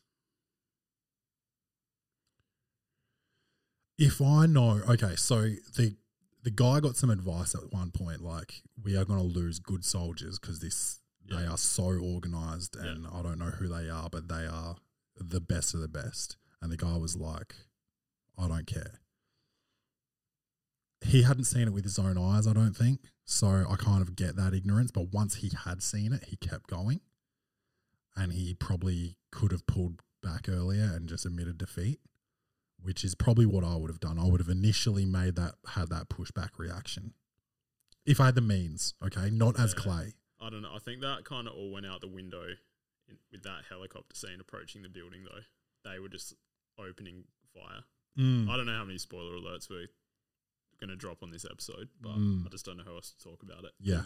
If 3.97 4.21
I 4.21 4.45
know, 4.45 4.81
okay, 4.89 5.15
so 5.15 5.41
the 5.77 5.95
the 6.43 6.51
guy 6.51 6.79
got 6.79 6.95
some 6.95 7.09
advice 7.09 7.55
at 7.55 7.73
one 7.73 7.91
point, 7.91 8.21
like 8.21 8.61
we 8.83 8.95
are 8.95 9.05
going 9.05 9.19
to 9.19 9.25
lose 9.25 9.57
good 9.59 9.83
soldiers 9.83 10.37
because 10.37 10.59
this 10.59 10.99
they 11.27 11.45
are 11.45 11.57
so 11.57 11.85
organized, 11.85 12.75
and 12.75 13.07
I 13.07 13.23
don't 13.23 13.39
know 13.39 13.45
who 13.45 13.67
they 13.67 13.89
are, 13.89 14.09
but 14.11 14.27
they 14.27 14.45
are 14.45 14.75
the 15.17 15.41
best 15.41 15.73
of 15.73 15.79
the 15.79 15.87
best. 15.87 16.37
And 16.61 16.71
the 16.71 16.77
guy 16.77 16.97
was 16.97 17.15
like, 17.15 17.55
I 18.37 18.47
don't 18.47 18.67
care. 18.67 18.99
He 21.01 21.23
hadn't 21.23 21.45
seen 21.45 21.67
it 21.67 21.73
with 21.73 21.83
his 21.83 21.99
own 21.99 22.17
eyes, 22.17 22.47
I 22.47 22.53
don't 22.53 22.75
think. 22.75 23.01
So 23.25 23.65
I 23.69 23.75
kind 23.75 24.01
of 24.01 24.15
get 24.15 24.35
that 24.35 24.53
ignorance. 24.53 24.91
But 24.91 25.13
once 25.13 25.35
he 25.35 25.51
had 25.65 25.83
seen 25.83 26.13
it, 26.13 26.25
he 26.25 26.35
kept 26.37 26.67
going. 26.67 27.01
And 28.15 28.31
he 28.33 28.53
probably 28.53 29.17
could 29.31 29.51
have 29.51 29.67
pulled 29.67 30.01
back 30.23 30.47
earlier 30.47 30.83
and 30.83 31.07
just 31.07 31.25
admitted 31.25 31.57
defeat, 31.57 31.99
which 32.81 33.03
is 33.03 33.13
probably 33.13 33.45
what 33.45 33.63
I 33.63 33.75
would 33.75 33.89
have 33.89 33.99
done. 33.99 34.17
I 34.17 34.25
would 34.25 34.39
have 34.39 34.49
initially 34.49 35.05
made 35.05 35.35
that, 35.35 35.55
had 35.67 35.89
that 35.89 36.09
pushback 36.09 36.51
reaction. 36.57 37.13
If 38.05 38.21
I 38.21 38.27
had 38.27 38.35
the 38.35 38.41
means, 38.41 38.93
okay? 39.03 39.29
Not 39.29 39.59
as 39.59 39.73
Clay. 39.73 40.13
I 40.39 40.49
don't 40.49 40.61
know. 40.61 40.71
I 40.73 40.79
think 40.79 41.01
that 41.01 41.25
kind 41.25 41.47
of 41.47 41.53
all 41.55 41.71
went 41.71 41.85
out 41.85 42.01
the 42.01 42.07
window 42.07 42.43
in, 43.09 43.17
with 43.31 43.43
that 43.43 43.63
helicopter 43.69 44.15
scene 44.15 44.39
approaching 44.39 44.83
the 44.83 44.89
building, 44.89 45.23
though. 45.23 45.41
They 45.89 45.99
were 45.99 46.09
just 46.09 46.33
opening 46.79 47.23
fire. 47.53 47.83
Mm. 48.17 48.49
I 48.49 48.55
don't 48.55 48.65
know 48.65 48.77
how 48.77 48.85
many 48.85 48.97
spoiler 48.97 49.35
alerts 49.35 49.69
we're 49.69 49.87
going 50.79 50.89
to 50.89 50.95
drop 50.95 51.23
on 51.23 51.31
this 51.31 51.45
episode, 51.49 51.89
but 52.01 52.17
Mm. 52.17 52.45
I 52.45 52.49
just 52.49 52.65
don't 52.65 52.77
know 52.77 52.83
how 52.83 52.95
else 52.95 53.11
to 53.11 53.23
talk 53.23 53.43
about 53.43 53.63
it. 53.63 53.71
Yeah. 53.79 54.03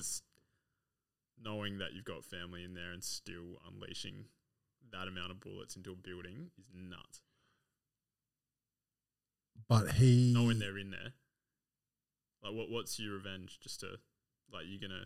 Knowing 1.42 1.78
that 1.80 1.94
you've 1.94 2.06
got 2.06 2.24
family 2.26 2.64
in 2.64 2.74
there 2.74 2.92
and 2.92 3.04
still 3.04 3.62
unleashing 3.68 4.26
that 4.92 5.08
amount 5.08 5.32
of 5.32 5.40
bullets 5.40 5.76
into 5.76 5.92
a 5.92 5.96
building 5.96 6.52
is 6.58 6.66
nuts. 6.74 7.22
But 9.68 9.92
he. 9.92 10.34
Knowing 10.34 10.60
they're 10.60 10.78
in 10.78 10.92
there. 10.92 11.14
Like, 12.44 12.54
what? 12.54 12.70
what's 12.70 13.00
your 13.00 13.16
revenge? 13.16 13.60
Just 13.62 13.82
to, 13.82 14.00
like, 14.52 14.66
you're 14.68 14.80
going 14.80 15.00
to. 15.00 15.06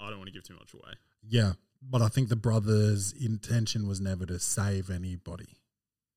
I 0.00 0.08
don't 0.08 0.18
want 0.18 0.28
to 0.28 0.32
give 0.32 0.44
too 0.44 0.54
much 0.54 0.72
away. 0.74 0.94
Yeah, 1.22 1.52
but 1.82 2.02
I 2.02 2.08
think 2.08 2.28
the 2.28 2.36
brothers' 2.36 3.12
intention 3.12 3.86
was 3.86 4.00
never 4.00 4.26
to 4.26 4.38
save 4.38 4.90
anybody. 4.90 5.58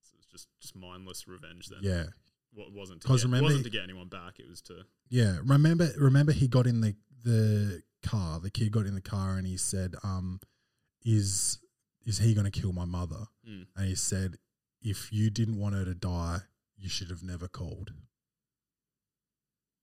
So 0.04 0.16
it's 0.18 0.28
just, 0.28 0.48
just 0.60 0.76
mindless 0.76 1.28
revenge 1.28 1.68
then. 1.68 1.80
Yeah, 1.82 2.06
What 2.54 2.72
wasn't 2.72 3.02
to 3.02 3.08
get, 3.08 3.24
remember 3.24 3.44
wasn't 3.44 3.66
to 3.66 3.70
get 3.70 3.84
anyone 3.84 4.08
back. 4.08 4.40
It 4.40 4.48
was 4.50 4.62
to 4.64 4.86
yeah. 5.10 5.38
Remember, 5.44 5.90
remember, 5.98 6.32
he 6.32 6.48
got 6.48 6.66
in 6.68 6.82
the 6.82 6.96
the 7.24 7.84
car. 8.04 8.40
The 8.40 8.50
kid 8.50 8.72
got 8.72 8.86
in 8.86 8.96
the 8.96 9.02
car 9.02 9.38
and 9.38 9.46
he 9.46 9.58
said, 9.58 9.96
"Um, 10.04 10.40
is 11.04 11.60
is 12.06 12.20
he 12.20 12.34
going 12.34 12.50
to 12.50 12.60
kill 12.62 12.74
my 12.74 12.86
mother?" 12.86 13.28
mm, 13.48 13.66
And 13.76 13.88
he 13.88 13.96
said, 13.96 14.38
"If 14.82 15.12
you 15.12 15.30
didn't 15.30 15.58
want 15.60 15.76
her 15.76 15.86
to 15.86 15.94
die, 15.94 16.40
you 16.78 16.90
should 16.90 17.10
have 17.10 17.24
never 17.24 17.48
called." 17.48 17.92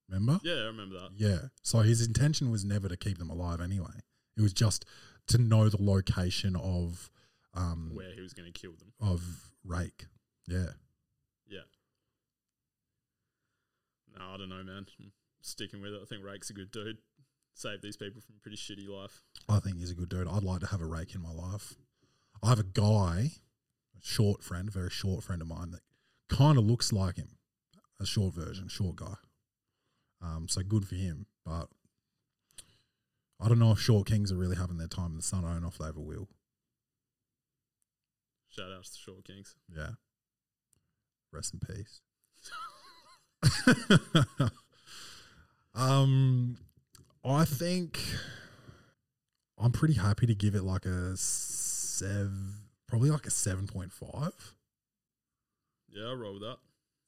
Remember? 0.09 0.39
yeah, 0.45 0.55
I 0.55 0.67
remember 0.67 0.97
that. 1.01 1.11
Yeah. 1.17 1.39
So 1.63 1.79
his 1.81 2.07
intention 2.07 2.51
was 2.51 2.65
never 2.65 2.89
to 2.89 2.97
keep 2.97 3.19
them 3.19 3.31
alive 3.31 3.61
anyway. 3.61 4.03
It 4.37 4.43
was 4.43 4.53
just 4.53 4.85
to 5.29 5.39
know 5.39 5.69
the 5.69 5.83
location 5.83 6.57
of 6.57 7.11
um 7.55 7.93
Where 7.95 8.13
he 8.13 8.21
was 8.21 8.35
going 8.35 8.53
to 8.53 8.59
kill 8.59 8.73
them. 8.73 8.93
of 9.01 9.23
Rake. 9.65 10.07
Yeah. 10.47 10.73
Yeah. 11.47 11.61
No, 14.19 14.25
I 14.35 14.37
don't 14.37 14.49
know, 14.49 14.63
man. 14.63 14.87
I'm 15.01 15.13
sticking 15.43 15.83
with 15.83 15.93
it. 15.93 16.01
I 16.03 16.07
think 16.07 16.25
Rake's 16.25 16.51
a 16.51 16.55
good 16.55 16.71
dude. 16.71 16.99
Save 17.55 17.83
these 17.83 17.97
people 17.97 18.21
from 18.21 18.37
a 18.37 18.41
pretty 18.41 18.57
shitty 18.57 18.89
life. 18.89 19.23
I 19.49 19.61
think 19.61 19.79
he's 19.79 19.91
a 19.91 19.95
good 19.95 20.09
dude. 20.09 20.29
I'd 20.29 20.43
like 20.43 20.61
to 20.61 20.67
have 20.67 20.81
a 20.81 20.87
rake 20.87 21.15
in 21.15 21.23
my 21.23 21.33
life. 21.33 21.75
I 22.43 22.49
have 22.49 22.59
a 22.59 22.65
guy, 22.65 23.31
a 23.97 24.01
short 24.03 24.43
friend, 24.43 24.69
a 24.69 24.73
very 24.73 24.91
short 24.91 25.23
friend 25.23 25.41
of 25.41 25.49
mine 25.49 25.71
that 25.71 25.83
kind 26.29 26.59
of 26.59 26.65
looks 26.65 26.93
like 26.93 27.17
him, 27.17 27.37
a 28.01 28.07
short 28.07 28.35
version, 28.35 28.69
short 28.69 28.97
guy. 28.97 29.15
Um, 30.21 30.49
so 30.49 30.63
good 30.63 30.87
for 30.89 30.97
him. 30.97 31.27
But 31.45 31.69
I 33.41 33.49
don't 33.49 33.59
know 33.59 33.73
if 33.73 33.79
short 33.79 34.07
kings 34.07 34.33
are 34.33 34.37
really 34.37 34.57
having 34.57 34.79
their 34.79 34.89
time 34.89 35.13
in 35.13 35.17
the 35.17 35.23
sun. 35.23 35.45
I 35.45 35.53
don't 35.53 35.63
know 35.63 35.69
if 35.69 35.79
they 35.79 35.87
ever 35.87 36.01
will. 36.01 36.29
Shout 38.55 38.71
out 38.71 38.85
to 38.85 38.97
Short 38.97 39.25
Kings. 39.25 39.57
Yeah. 39.75 39.91
Rest 41.33 41.55
in 41.55 41.61
peace. 41.61 42.01
um, 45.75 46.57
I 47.25 47.45
think 47.45 47.99
I'm 49.59 49.73
pretty 49.73 49.95
happy 49.95 50.27
to 50.27 50.35
give 50.35 50.55
it 50.55 50.63
like 50.63 50.85
a 50.87 51.17
sev, 51.17 52.31
probably 52.87 53.11
like 53.11 53.27
a 53.27 53.31
seven 53.31 53.67
point 53.67 53.93
five. 53.93 54.55
Yeah, 55.91 56.09
I'll 56.09 56.17
roll 56.17 56.35
with 56.35 56.43
that. 56.43 56.57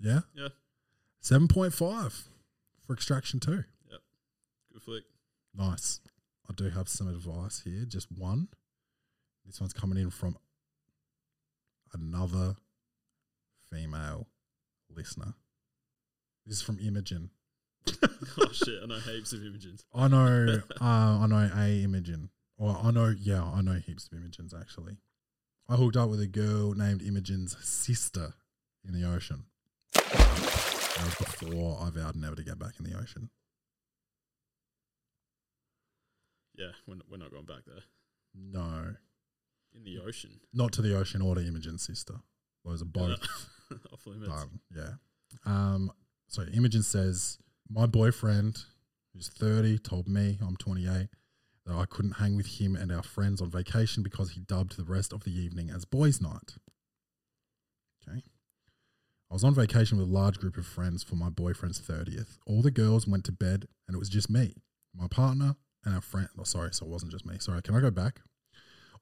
Yeah, 0.01 0.21
Yeah. 0.35 0.49
seven 1.21 1.49
point 1.49 1.75
five 1.75 2.29
for 2.87 2.93
Extraction 2.93 3.41
Two. 3.41 3.65
Yep, 3.91 4.01
Good 4.73 4.83
flick. 4.83 5.05
Nice. 5.55 6.01
I 6.49 6.53
do 6.55 6.71
have 6.71 6.89
some 6.89 7.09
advice 7.09 7.63
here. 7.65 7.85
Just 7.87 8.13
one. 8.13 8.49
This 9.45 9.61
one's 9.61 9.73
coming 9.73 9.99
in 9.99 10.11
from 10.11 10.37
another 11.93 12.57
female 13.71 14.29
listener. 14.95 15.35
This 16.47 16.59
is 16.59 16.63
from 16.63 16.79
Imogen. 16.79 17.31
oh, 18.39 18.49
shit. 18.53 18.81
I 18.83 18.87
know 18.87 18.99
heaps 18.99 19.33
of 19.33 19.41
Imogens. 19.41 19.85
I 19.95 20.09
know, 20.09 20.63
uh, 20.81 20.85
I 20.85 21.27
know 21.27 21.51
a 21.55 21.83
Imogen. 21.85 22.31
Or 22.59 22.77
I 22.83 22.91
know, 22.91 23.15
yeah, 23.19 23.43
I 23.43 23.61
know 23.61 23.75
heaps 23.75 24.09
of 24.11 24.19
Imogens 24.19 24.59
actually. 24.59 24.97
I 25.69 25.75
hooked 25.77 25.97
up 25.97 26.09
with 26.09 26.21
a 26.21 26.27
girl 26.27 26.73
named 26.75 27.03
Imogen's 27.03 27.57
sister 27.67 28.33
in 28.87 28.95
the 28.99 29.07
ocean. 29.09 29.45
That 29.93 31.05
was 31.05 31.15
before 31.17 31.79
I 31.83 31.91
vowed 31.91 32.17
never 32.17 32.37
to 32.37 32.43
get 32.45 32.59
back 32.59 32.75
in 32.79 32.89
the 32.91 32.97
ocean. 32.97 33.29
Yeah, 36.57 36.71
we're, 36.87 36.97
we're 37.11 37.19
not 37.19 37.31
going 37.33 37.45
back 37.45 37.65
there. 37.67 37.83
No, 38.35 38.95
In 39.75 39.85
the 39.85 39.99
ocean. 40.07 40.41
not 40.55 40.73
to 40.75 40.83
the 40.83 40.97
ocean 40.97 41.21
or 41.21 41.35
to 41.35 41.41
Imogen's 41.47 41.83
sister. 41.83 42.15
Those 42.65 42.83
are 42.83 42.87
both. 42.87 43.19
Um, 44.31 44.61
yeah. 44.73 44.91
Um, 45.45 45.91
so 46.29 46.43
Imogen 46.53 46.83
says, 46.83 47.39
My 47.71 47.87
boyfriend, 47.87 48.65
who's 49.13 49.29
30, 49.29 49.79
told 49.79 50.09
me, 50.09 50.39
I'm 50.41 50.57
28, 50.57 51.09
that 51.67 51.75
I 51.75 51.85
couldn't 51.85 52.13
hang 52.13 52.37
with 52.37 52.61
him 52.61 52.77
and 52.77 52.93
our 52.93 53.03
friends 53.03 53.41
on 53.41 53.51
vacation 53.51 54.03
because 54.03 54.33
he 54.33 54.41
dubbed 54.41 54.77
the 54.77 54.85
rest 54.85 55.13
of 55.13 55.25
the 55.25 55.37
evening 55.37 55.71
as 55.71 55.85
boys' 55.85 56.21
night. 56.21 56.55
Okay. 58.09 58.23
I 59.31 59.35
was 59.35 59.43
on 59.43 59.55
vacation 59.55 59.99
with 59.99 60.09
a 60.09 60.13
large 60.13 60.39
group 60.39 60.57
of 60.57 60.67
friends 60.67 61.03
for 61.03 61.17
my 61.17 61.29
boyfriend's 61.29 61.81
30th. 61.81 62.39
All 62.47 62.63
the 62.63 62.71
girls 62.71 63.09
went 63.09 63.25
to 63.25 63.33
bed 63.33 63.67
and 63.89 63.97
it 63.97 63.99
was 63.99 64.09
just 64.09 64.31
me, 64.31 64.55
my 64.95 65.09
partner, 65.09 65.57
and 65.85 65.95
our 65.95 66.01
friend. 66.01 66.29
Oh, 66.39 66.45
sorry, 66.45 66.73
so 66.73 66.87
it 66.87 66.91
wasn't 66.91 67.13
just 67.13 67.27
me. 67.27 67.37
Sorry, 67.41 67.61
can 67.63 67.75
I 67.75 67.81
go 67.81 67.91
back? 67.91 68.21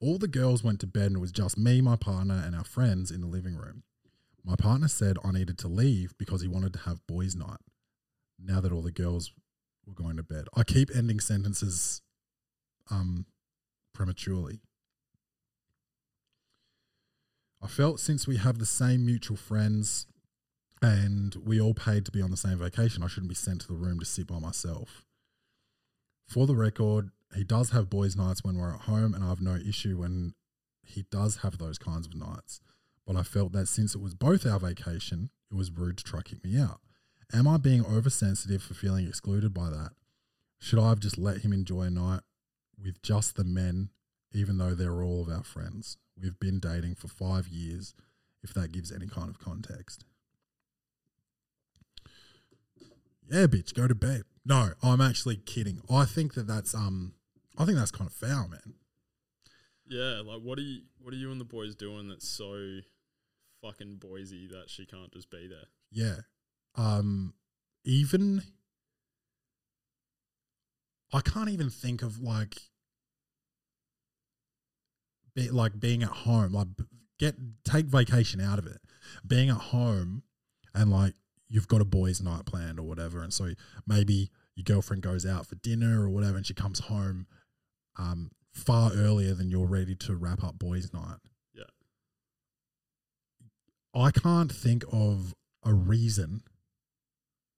All 0.00 0.18
the 0.18 0.28
girls 0.28 0.64
went 0.64 0.80
to 0.80 0.86
bed 0.86 1.08
and 1.08 1.16
it 1.16 1.20
was 1.20 1.32
just 1.32 1.58
me, 1.58 1.80
my 1.80 1.96
partner, 1.96 2.42
and 2.44 2.56
our 2.56 2.64
friends 2.64 3.10
in 3.10 3.20
the 3.20 3.26
living 3.26 3.56
room. 3.56 3.82
Partner 4.64 4.88
said 4.88 5.18
I 5.22 5.30
needed 5.30 5.58
to 5.58 5.68
leave 5.68 6.14
because 6.16 6.40
he 6.40 6.48
wanted 6.48 6.72
to 6.72 6.78
have 6.80 7.06
boys' 7.06 7.36
night. 7.36 7.60
Now 8.42 8.62
that 8.62 8.72
all 8.72 8.80
the 8.80 8.90
girls 8.90 9.30
were 9.86 9.92
going 9.92 10.16
to 10.16 10.22
bed, 10.22 10.46
I 10.56 10.62
keep 10.62 10.88
ending 10.96 11.20
sentences 11.20 12.00
um, 12.90 13.26
prematurely. 13.92 14.60
I 17.62 17.66
felt 17.66 18.00
since 18.00 18.26
we 18.26 18.38
have 18.38 18.58
the 18.58 18.64
same 18.64 19.04
mutual 19.04 19.36
friends 19.36 20.06
and 20.80 21.34
we 21.44 21.60
all 21.60 21.74
paid 21.74 22.06
to 22.06 22.10
be 22.10 22.22
on 22.22 22.30
the 22.30 22.36
same 22.38 22.56
vacation, 22.56 23.02
I 23.02 23.08
shouldn't 23.08 23.28
be 23.28 23.34
sent 23.34 23.60
to 23.60 23.68
the 23.68 23.74
room 23.74 24.00
to 24.00 24.06
sit 24.06 24.26
by 24.26 24.38
myself. 24.38 25.04
For 26.26 26.46
the 26.46 26.56
record, 26.56 27.10
he 27.34 27.44
does 27.44 27.68
have 27.72 27.90
boys' 27.90 28.16
nights 28.16 28.42
when 28.42 28.56
we're 28.56 28.72
at 28.72 28.82
home, 28.82 29.12
and 29.12 29.22
I 29.22 29.28
have 29.28 29.42
no 29.42 29.56
issue 29.56 29.98
when 29.98 30.32
he 30.86 31.04
does 31.10 31.36
have 31.42 31.58
those 31.58 31.76
kinds 31.76 32.06
of 32.06 32.14
nights. 32.14 32.62
But 33.06 33.16
I 33.16 33.22
felt 33.22 33.52
that 33.52 33.68
since 33.68 33.94
it 33.94 34.00
was 34.00 34.14
both 34.14 34.46
our 34.46 34.58
vacation, 34.58 35.30
it 35.50 35.56
was 35.56 35.70
rude 35.70 35.98
to 35.98 36.04
try 36.04 36.22
kick 36.22 36.42
me 36.44 36.58
out. 36.58 36.80
Am 37.32 37.46
I 37.46 37.56
being 37.56 37.84
oversensitive 37.84 38.62
for 38.62 38.74
feeling 38.74 39.06
excluded 39.06 39.52
by 39.52 39.70
that? 39.70 39.90
Should 40.58 40.78
I 40.78 40.88
have 40.88 41.00
just 41.00 41.18
let 41.18 41.38
him 41.38 41.52
enjoy 41.52 41.82
a 41.82 41.90
night 41.90 42.20
with 42.82 43.02
just 43.02 43.36
the 43.36 43.44
men, 43.44 43.90
even 44.32 44.58
though 44.58 44.74
they're 44.74 45.02
all 45.02 45.22
of 45.22 45.28
our 45.28 45.42
friends? 45.42 45.98
We've 46.20 46.38
been 46.38 46.60
dating 46.60 46.94
for 46.94 47.08
five 47.08 47.48
years, 47.48 47.94
if 48.42 48.54
that 48.54 48.72
gives 48.72 48.92
any 48.92 49.06
kind 49.06 49.28
of 49.28 49.38
context. 49.38 50.04
Yeah, 53.30 53.46
bitch, 53.46 53.74
go 53.74 53.88
to 53.88 53.94
bed. 53.94 54.22
No, 54.44 54.70
I'm 54.82 55.00
actually 55.00 55.36
kidding. 55.36 55.80
I 55.90 56.04
think 56.04 56.34
that 56.34 56.46
that's 56.46 56.74
um, 56.74 57.14
I 57.56 57.64
think 57.64 57.78
that's 57.78 57.90
kind 57.90 58.08
of 58.08 58.14
foul, 58.14 58.48
man. 58.48 58.74
Yeah, 59.86 60.22
like 60.24 60.42
what 60.42 60.58
are 60.58 60.62
you 60.62 60.82
what 61.00 61.12
are 61.12 61.16
you 61.16 61.30
and 61.30 61.40
the 61.40 61.44
boys 61.44 61.74
doing 61.74 62.08
that's 62.08 62.28
so 62.28 62.80
fucking 63.64 63.96
Boise 63.96 64.46
that 64.48 64.68
she 64.68 64.86
can't 64.86 65.12
just 65.12 65.30
be 65.30 65.48
there? 65.48 65.66
Yeah. 65.90 66.20
Um 66.76 67.34
even 67.84 68.42
I 71.12 71.20
can't 71.20 71.48
even 71.48 71.70
think 71.70 72.02
of 72.02 72.20
like 72.20 72.56
be, 75.34 75.50
like 75.50 75.78
being 75.78 76.02
at 76.02 76.10
home 76.10 76.52
like 76.52 76.68
get 77.18 77.36
take 77.64 77.86
vacation 77.86 78.40
out 78.40 78.58
of 78.58 78.66
it. 78.66 78.80
Being 79.26 79.48
at 79.48 79.56
home 79.56 80.22
and 80.74 80.90
like 80.90 81.14
you've 81.48 81.68
got 81.68 81.80
a 81.80 81.86
boys 81.86 82.20
night 82.20 82.46
planned 82.46 82.78
or 82.78 82.82
whatever 82.82 83.22
and 83.22 83.32
so 83.32 83.52
maybe 83.86 84.30
your 84.56 84.64
girlfriend 84.64 85.02
goes 85.02 85.26
out 85.26 85.46
for 85.46 85.54
dinner 85.56 86.02
or 86.02 86.08
whatever 86.08 86.36
and 86.36 86.46
she 86.46 86.54
comes 86.54 86.80
home 86.80 87.26
um 87.98 88.30
far 88.52 88.92
earlier 88.94 89.34
than 89.34 89.50
you're 89.50 89.66
ready 89.66 89.94
to 89.94 90.14
wrap 90.14 90.42
up 90.44 90.58
boys 90.58 90.92
night. 90.92 91.18
I 93.94 94.10
can't 94.10 94.50
think 94.52 94.84
of 94.92 95.34
a 95.64 95.72
reason 95.74 96.42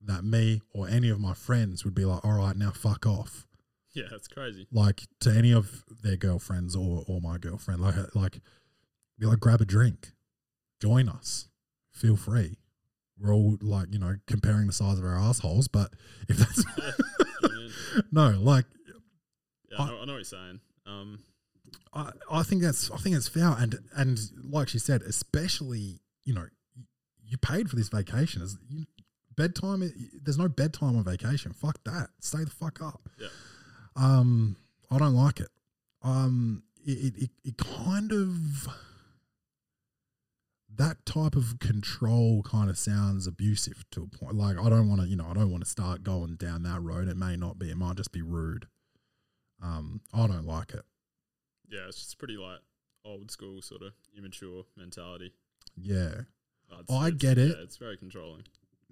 that 0.03 0.23
me 0.25 0.61
or 0.73 0.89
any 0.89 1.09
of 1.09 1.19
my 1.19 1.35
friends 1.35 1.85
would 1.85 1.95
be 1.95 2.05
like, 2.05 2.25
all 2.25 2.35
right, 2.39 2.57
now 2.57 2.71
fuck 2.71 3.07
off. 3.07 3.47
Yeah, 3.95 4.05
that's 4.11 4.29
crazy. 4.29 4.67
Like 4.71 5.03
to 5.21 5.31
any 5.31 5.53
of 5.53 5.83
their 6.03 6.17
girlfriends 6.17 6.77
or, 6.77 7.03
or 7.09 7.21
my 7.21 7.39
girlfriend, 7.39 7.81
like, 7.81 7.95
like, 8.15 8.41
be 9.19 9.27
like, 9.27 9.41
grab 9.41 9.61
a 9.61 9.65
drink, 9.65 10.13
join 10.81 11.09
us, 11.09 11.49
feel 11.93 12.17
free. 12.17 12.59
We're 13.19 13.35
all 13.35 13.57
like, 13.63 13.89
you 13.91 13.99
know, 13.99 14.17
comparing 14.27 14.67
the 14.67 14.75
size 14.75 14.99
of 14.99 15.05
our 15.05 15.17
assholes, 15.19 15.67
but 15.69 15.95
if 16.29 16.37
that's 16.37 16.65
Yeah, 16.79 16.85
you 16.85 16.89
know 16.91 17.27
what 17.41 17.51
I 17.51 17.55
mean? 17.57 17.71
no, 18.13 18.29
like, 18.43 18.67
Yeah, 19.71 19.79
I, 19.79 19.83
I- 19.83 19.87
know, 19.89 19.95
I 20.03 20.05
know 20.05 20.13
what 20.13 20.19
you're 20.19 20.25
saying. 20.25 20.61
Um, 20.85 21.19
I, 21.95 22.11
I 22.31 22.43
think 22.43 22.61
that's 22.63 22.91
I 22.91 22.99
think 22.99 23.17
it's 23.17 23.27
foul 23.29 23.55
and 23.55 23.77
and 23.97 24.21
like 24.45 24.69
she 24.69 24.79
said, 24.79 25.01
especially 25.03 26.01
you 26.27 26.35
know 26.35 26.47
you 27.25 27.39
paid 27.39 27.71
for 27.71 27.77
this 27.77 27.89
vacation. 27.89 28.43
Is 28.43 28.59
you, 28.69 28.85
bedtime? 29.35 29.91
There's 30.23 30.37
no 30.39 30.49
bedtime 30.49 30.97
on 30.99 31.05
vacation. 31.05 31.53
Fuck 31.55 31.83
that. 31.85 32.09
Stay 32.21 32.45
the 32.45 32.51
fuck 32.51 32.83
up. 32.83 33.09
Yeah. 33.19 33.29
Um, 33.97 34.57
I 34.91 34.99
don't 34.99 35.15
like 35.15 35.41
it. 35.41 35.49
Um, 36.03 36.63
it 36.85 36.99
it, 36.99 37.23
it, 37.23 37.31
it 37.45 37.57
kind 37.57 38.13
of 38.13 38.69
that 40.77 41.07
type 41.07 41.35
of 41.37 41.59
control 41.59 42.43
kind 42.43 42.69
of 42.69 42.77
sounds 42.77 43.27
abusive 43.27 43.85
to 43.93 44.03
a 44.03 44.07
point. 44.07 44.37
Like 44.37 44.59
I 44.59 44.69
don't 44.69 44.89
want 44.91 45.01
to, 45.01 45.07
you 45.09 45.17
know, 45.17 45.27
I 45.31 45.33
don't 45.33 45.51
want 45.51 45.65
to 45.65 45.71
start 45.71 46.03
going 46.03 46.37
down 46.37 46.63
that 46.65 46.83
road. 46.83 47.09
It 47.09 47.17
may 47.17 47.35
not 47.37 47.59
be. 47.59 47.71
It 47.71 47.79
might 47.79 47.97
just 47.97 48.13
be 48.13 48.21
rude. 48.21 48.67
Um, 49.63 50.03
I 50.13 50.27
don't 50.27 50.45
like 50.47 50.75
it. 50.75 50.85
yeah, 51.71 51.89
it's 51.89 51.97
just 51.97 52.19
pretty 52.19 52.37
like 52.37 52.61
old 53.07 53.31
school 53.31 53.63
sort 53.63 53.81
of 53.83 53.93
immature 54.17 54.65
mentality. 54.77 55.33
Yeah. 55.77 56.23
Uh, 56.71 56.81
it's- 56.81 56.91
I 56.91 57.07
it's- 57.09 57.19
get 57.21 57.39
it. 57.39 57.57
Yeah, 57.57 57.63
it's 57.63 57.77
very 57.77 57.97
controlling. 57.97 58.43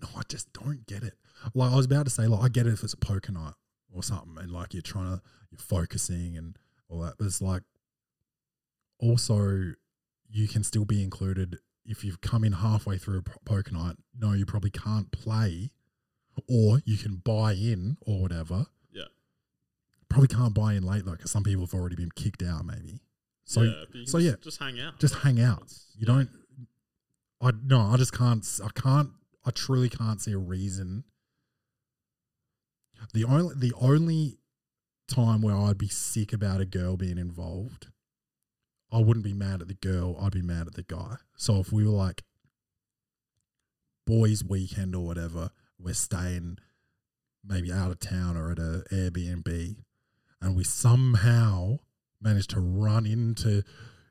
No, 0.03 0.09
I 0.17 0.23
just 0.29 0.53
don't 0.53 0.87
get 0.87 1.03
it. 1.03 1.15
Like 1.55 1.73
I 1.73 1.77
was 1.77 1.87
about 1.87 2.05
to 2.07 2.11
say, 2.11 2.27
like 2.27 2.43
I 2.43 2.49
get 2.49 2.67
it 2.67 2.73
if 2.73 2.83
it's 2.83 2.93
a 2.93 2.97
poker 2.99 3.33
night 3.33 3.55
or 3.93 4.03
something, 4.03 4.37
and 4.39 4.51
like 4.51 4.73
you're 4.75 4.83
trying 4.83 5.17
to 5.17 5.23
you're 5.51 5.59
focusing 5.59 6.37
and 6.37 6.57
all 6.89 7.01
that. 7.01 7.15
But 7.19 7.27
it's 7.27 7.41
like 7.41 7.63
also 8.99 9.75
you 10.31 10.49
can 10.49 10.65
still 10.65 10.85
be 10.85 11.03
included 11.03 11.59
if 11.85 12.03
you've 12.05 12.21
come 12.21 12.45
in 12.45 12.53
halfway 12.53 12.99
through 12.99 13.19
a 13.19 13.23
poker 13.45 13.73
night. 13.73 13.97
No, 14.19 14.33
you 14.33 14.47
probably 14.47 14.71
can't 14.71 15.11
play, 15.13 15.71
or 16.49 16.81
you 16.85 16.97
can 16.97 17.17
buy 17.17 17.53
in 17.53 17.97
or 18.01 18.21
whatever. 18.23 18.67
Yeah. 18.93 19.05
Probably 20.09 20.29
can't 20.29 20.55
buy 20.55 20.75
in 20.75 20.83
late 20.83 21.05
though, 21.05 21.13
because 21.13 21.31
some 21.31 21.45
people 21.45 21.65
have 21.67 21.75
already 21.75 21.97
been 21.97 22.11
kicked 22.15 22.43
out. 22.43 22.65
Maybe. 22.65 23.01
So 23.45 23.63
yeah, 23.63 23.73
but 23.87 23.95
you 23.95 24.05
can 24.05 24.07
so 24.11 24.19
just, 24.19 24.27
yeah, 24.31 24.43
just 24.43 24.59
hang 24.59 24.81
out. 24.81 24.99
just 24.99 25.15
hang 25.17 25.41
out. 25.41 25.63
it's- 25.63 25.87
You 25.97 26.07
yeah. 26.09 26.15
don't. 26.15 26.31
I 27.45 27.51
no. 27.63 27.81
I 27.81 27.97
just 27.97 28.17
can't. 28.17 28.45
I 28.65 28.69
can't. 28.81 29.11
I 29.45 29.51
truly 29.51 29.91
can't 29.91 30.21
see 30.21 30.33
a 30.33 30.39
reason. 30.39 31.05
The 33.13 33.25
only 33.25 33.55
the 33.55 33.75
only 33.79 34.39
time 35.09 35.43
where 35.43 35.55
I'd 35.55 35.77
be 35.77 35.89
sick 35.89 36.33
about 36.33 36.63
a 36.63 36.65
girl 36.65 36.97
being 36.97 37.19
involved, 37.19 37.89
I 38.91 38.99
wouldn't 38.99 39.25
be 39.25 39.35
mad 39.35 39.61
at 39.61 39.69
the 39.69 39.75
girl. 39.75 40.17
I'd 40.19 40.33
be 40.33 40.41
mad 40.41 40.67
at 40.67 40.75
the 40.75 40.85
guy. 40.85 41.17
So 41.37 41.59
if 41.59 41.71
we 41.71 41.85
were 41.85 41.91
like 41.91 42.23
boys' 44.07 44.43
weekend 44.43 44.97
or 44.97 45.05
whatever, 45.05 45.51
we're 45.79 45.93
staying 45.93 46.57
maybe 47.45 47.71
out 47.71 47.91
of 47.91 48.01
town 48.01 48.39
or 48.39 48.53
at 48.53 48.59
a 48.59 48.85
Airbnb, 48.91 49.77
and 50.41 50.57
we 50.57 50.65
somehow 50.65 51.77
managed 52.23 52.51
to 52.51 52.61
run 52.61 53.05
into 53.05 53.63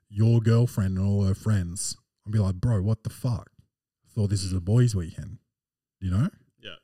your 0.08 0.39
girlfriend 0.39 1.00
and 1.00 1.08
all 1.08 1.24
her 1.24 1.34
friends 1.34 1.98
and 2.25 2.33
be 2.33 2.39
like, 2.39 2.55
bro, 2.55 2.81
what 2.81 3.03
the 3.03 3.09
fuck? 3.09 3.49
Thought 4.15 4.29
this 4.29 4.43
is 4.43 4.53
a 4.53 4.62
boys' 4.62 4.95
weekend, 4.95 5.39
you 5.99 6.12
know? 6.12 6.29
Yeah. 6.62 6.75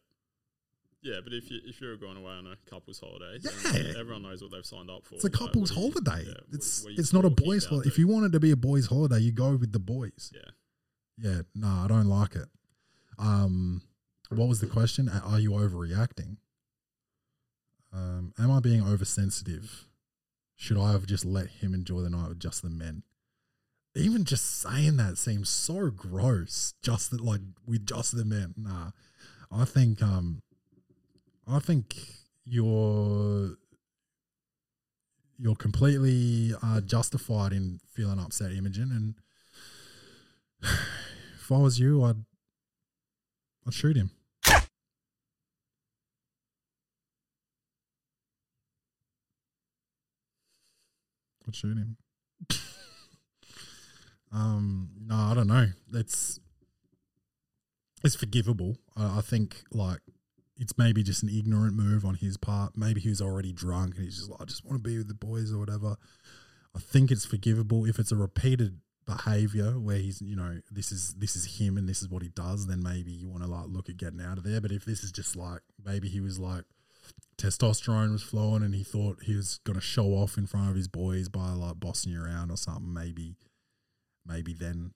Yeah, 1.02 1.20
but 1.24 1.32
if 1.34 1.50
you 1.52 1.60
if 1.66 1.80
you're 1.80 1.96
going 1.98 2.18
away 2.18 2.32
on 2.32 2.48
a 2.48 2.56
couple's 2.70 3.00
holiday, 3.00 3.40
Yeah. 3.44 4.00
everyone 4.00 4.24
knows 4.24 4.42
what 4.42 4.52
they've 4.52 4.66
signed 4.66 4.90
up 4.90 5.06
for. 5.06 5.16
It's 5.16 5.24
a 5.26 5.30
couple's 5.30 5.72
are 5.72 5.76
you- 5.76 5.92
holiday. 5.92 6.26
yeah, 6.28 6.34
it's 6.52 6.86
it's 6.90 7.14
not 7.14 7.26
a 7.26 7.30
boys' 7.30 7.66
holiday. 7.66 7.88
If 7.88 7.98
you 8.00 8.08
wanted 8.08 8.32
to 8.34 8.40
be 8.40 8.52
a 8.52 8.56
boys' 8.58 8.88
holiday, 8.88 9.20
you 9.20 9.32
go 9.32 9.56
with 9.56 9.72
the 9.72 9.80
boys. 9.80 10.32
yeah, 10.34 10.52
Yeah, 11.32 11.42
no, 11.56 11.68
I 11.68 11.88
don't 11.88 12.08
like 12.08 12.36
it. 12.36 12.48
Um, 13.18 13.82
what 14.30 14.48
was 14.48 14.60
the 14.62 14.68
question? 14.68 15.08
Are 15.10 15.40
you 15.40 15.52
overreacting? 15.52 16.38
Um, 17.92 18.34
am 18.38 18.52
I 18.52 18.60
being 18.60 18.84
oversensitive? 18.84 19.88
Should 20.56 20.78
I 20.78 20.92
have 20.92 21.06
just 21.06 21.26
let 21.26 21.48
him 21.48 21.74
enjoy 21.74 22.02
the 22.02 22.10
night 22.10 22.30
with 22.30 22.40
just 22.40 22.62
the 22.62 22.70
men? 22.70 23.04
Even 23.96 24.24
just 24.24 24.62
saying 24.62 24.98
that 24.98 25.18
seems 25.18 25.50
so 25.50 25.90
gross. 25.90 26.74
Just 26.82 27.12
that, 27.12 27.22
like 27.22 27.42
with 27.66 27.86
just 27.86 28.16
the 28.16 28.24
men. 28.24 28.54
Nah, 28.56 28.92
I 29.52 29.66
think 29.66 30.02
um, 30.02 30.42
I 31.48 31.60
think 31.60 31.96
you're 32.46 33.56
you're 35.38 35.56
completely 35.56 36.54
uh, 36.62 36.82
justified 36.82 37.54
in 37.54 37.80
feeling 37.92 38.20
upset, 38.20 38.52
Imogen, 38.52 38.92
and 38.92 39.16
if 41.40 41.52
I 41.52 41.58
was 41.58 41.80
you, 41.80 42.04
I'd 42.04 42.24
I'd 43.66 43.74
shoot 43.74 43.98
him. 43.98 44.12
I'd 51.48 51.56
shoot 51.56 51.78
him. 51.78 51.98
Um, 54.32 54.90
no, 55.06 55.16
I 55.16 55.34
don't 55.34 55.48
know. 55.48 55.68
It's 55.94 56.40
it's 58.04 58.16
forgivable. 58.16 58.78
I, 58.96 59.20
I 59.20 59.22
think 59.22 59.64
like 59.72 60.00
it's 60.58 60.78
maybe 60.78 61.04
just 61.04 61.24
an 61.24 61.30
ignorant 61.30 61.76
move 61.76 62.06
on 62.06 62.16
his 62.16 62.38
part. 62.38 62.78
Maybe 62.78 63.02
he 63.02 63.10
was 63.10 63.22
already 63.22 63.54
drunk 63.54 63.96
and 63.96 64.06
he's 64.06 64.18
just 64.18 64.30
like, 64.30 64.42
I 64.42 64.46
just 64.46 64.66
want 64.66 64.84
to 64.84 64.90
be 64.90 64.98
with 64.98 65.08
the 65.08 65.14
boys 65.14 65.54
or 65.54 65.58
whatever. 65.58 65.96
I 66.76 66.80
think 66.80 67.12
it's 67.12 67.26
forgivable 67.26 67.86
if 67.86 67.98
it's 67.98 68.12
a 68.12 68.16
repeated 68.16 68.80
behavior 69.06 69.80
where 69.80 69.98
he's 69.98 70.22
you 70.22 70.36
know 70.36 70.60
this 70.70 70.92
is 70.92 71.16
this 71.16 71.36
is 71.36 71.58
him 71.58 71.78
and 71.78 71.90
this 71.90 72.04
is 72.04 72.10
what 72.10 72.22
he 72.22 72.30
does 72.30 72.68
then 72.68 72.80
maybe 72.84 73.12
you 73.12 73.28
want 73.28 73.42
to 73.42 73.50
like 73.50 73.66
look 73.68 73.90
at 73.90 73.98
getting 73.98 74.22
out 74.22 74.38
of 74.38 74.44
there 74.44 74.62
but 74.62 74.72
if 74.72 74.86
this 74.86 75.04
is 75.04 75.12
just 75.12 75.36
like 75.36 75.62
maybe 75.84 76.08
he 76.08 76.20
was 76.20 76.38
like 76.38 76.64
testosterone 77.40 78.12
was 78.12 78.22
flowing 78.22 78.64
and 78.64 78.76
he 78.76 78.84
thought 78.84 79.24
he 79.24 79.36
was 79.36 79.60
going 79.64 79.76
to 79.76 79.82
show 79.82 80.08
off 80.08 80.38
in 80.38 80.46
front 80.46 80.70
of 80.70 80.76
his 80.76 80.88
boys 80.88 81.30
by 81.30 81.52
like 81.52 81.80
bossing 81.80 82.12
you 82.12 82.24
around 82.24 82.52
or 82.52 82.58
something, 82.58 82.94
maybe, 82.94 83.36
maybe 84.30 84.54
then 84.54 84.92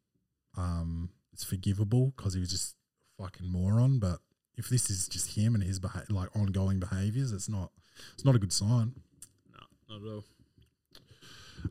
um, 0.57 1.09
it's 1.34 1.43
forgivable 1.43 2.13
because 2.15 2.34
he 2.34 2.39
was 2.39 2.49
just 2.51 2.75
a 3.19 3.23
fucking 3.23 3.51
moron. 3.51 3.99
But 3.99 4.19
if 4.55 4.69
this 4.69 4.89
is 4.89 5.07
just 5.07 5.36
him 5.36 5.55
and 5.55 5.63
his 5.63 5.79
beha- 5.79 6.05
like 6.09 6.29
ongoing 6.36 6.79
behaviors, 6.79 7.31
it's 7.31 7.49
not 7.49 7.71
it's 8.13 8.23
not 8.23 8.36
a 8.36 8.39
good 8.39 8.53
sign. 8.53 8.93
No, 9.51 9.97
not 9.97 10.07
at 10.07 10.13
all. 10.13 10.23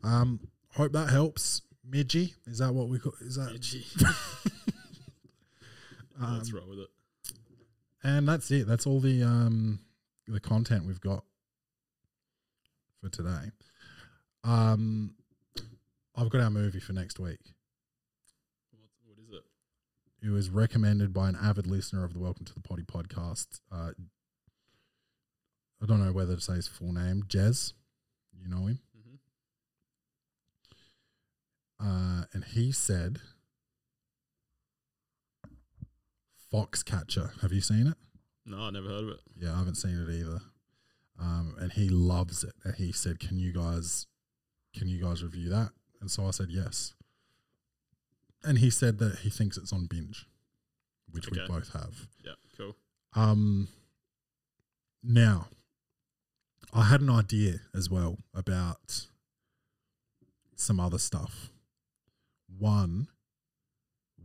Um, 0.03 0.39
hope 0.73 0.91
that 0.91 1.09
helps. 1.09 1.61
Midgie, 1.89 2.33
is 2.45 2.59
that 2.59 2.73
what 2.73 2.87
we 2.87 2.97
call? 2.97 3.13
Is 3.19 3.35
that? 3.35 3.53
Itchy. 3.53 3.85
Um, 6.21 6.41
roll 6.53 6.69
with 6.69 6.79
it. 6.79 6.89
And 8.03 8.27
that's 8.27 8.51
it. 8.51 8.67
That's 8.67 8.85
all 8.85 8.99
the 8.99 9.23
um 9.23 9.79
the 10.27 10.39
content 10.39 10.85
we've 10.85 11.01
got 11.01 11.23
for 13.01 13.09
today. 13.09 13.51
Um, 14.43 15.15
I've 16.15 16.29
got 16.29 16.41
our 16.41 16.49
movie 16.49 16.79
for 16.79 16.93
next 16.93 17.19
week. 17.19 17.39
What, 18.71 18.89
what 19.05 19.17
is 19.17 19.31
it? 19.33 19.43
It 20.25 20.29
was 20.29 20.49
recommended 20.49 21.13
by 21.13 21.29
an 21.29 21.37
avid 21.41 21.67
listener 21.67 22.03
of 22.03 22.13
the 22.13 22.19
Welcome 22.19 22.45
to 22.45 22.53
the 22.53 22.61
Poddy 22.61 22.83
podcast. 22.83 23.59
Uh, 23.71 23.91
I 25.81 25.85
don't 25.85 26.03
know 26.05 26.11
whether 26.13 26.35
to 26.35 26.41
say 26.41 26.53
his 26.55 26.67
full 26.67 26.93
name. 26.93 27.23
Jez, 27.27 27.73
you 28.39 28.47
know 28.47 28.67
him. 28.67 28.79
hmm 31.79 31.85
Uh, 31.85 32.23
and 32.33 32.45
he 32.45 32.71
said, 32.71 33.19
Foxcatcher. 36.53 37.41
Have 37.41 37.51
you 37.51 37.61
seen 37.61 37.87
it? 37.87 37.95
No, 38.45 38.59
I 38.59 38.69
never 38.69 38.87
heard 38.87 39.03
of 39.05 39.09
it. 39.09 39.19
Yeah, 39.35 39.53
I 39.53 39.57
haven't 39.57 39.75
seen 39.75 39.97
it 40.07 40.09
either. 40.13 40.39
Um, 41.19 41.55
and 41.59 41.71
he 41.71 41.89
loves 41.89 42.43
it. 42.43 42.53
And 42.63 42.75
he 42.75 42.91
said, 42.91 43.19
"Can 43.19 43.37
you 43.39 43.51
guys, 43.53 44.05
can 44.75 44.87
you 44.87 45.01
guys 45.01 45.23
review 45.23 45.49
that?" 45.49 45.69
And 46.03 46.11
so 46.11 46.27
I 46.27 46.31
said 46.31 46.47
yes. 46.49 46.95
And 48.43 48.57
he 48.57 48.69
said 48.69 48.99
that 48.99 49.19
he 49.19 49.29
thinks 49.29 49.55
it's 49.55 49.71
on 49.71 49.85
binge, 49.85 50.27
which 51.09 51.31
we 51.31 51.39
both 51.47 51.71
have. 51.71 52.07
Yeah, 52.21 52.33
cool. 52.57 52.75
Um, 53.15 53.69
now, 55.01 55.47
I 56.73 56.83
had 56.83 56.99
an 56.99 57.09
idea 57.09 57.61
as 57.73 57.89
well 57.89 58.17
about 58.35 59.05
some 60.57 60.77
other 60.77 60.97
stuff. 60.97 61.51
One, 62.59 63.07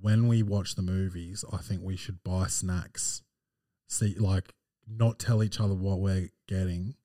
when 0.00 0.26
we 0.26 0.42
watch 0.42 0.74
the 0.74 0.82
movies, 0.82 1.44
I 1.52 1.58
think 1.58 1.82
we 1.84 1.96
should 1.96 2.24
buy 2.24 2.48
snacks. 2.48 3.22
See, 3.88 4.16
like, 4.18 4.52
not 4.88 5.20
tell 5.20 5.44
each 5.44 5.60
other 5.60 5.76
what 5.76 6.00
we're 6.00 6.30
getting, 6.48 6.96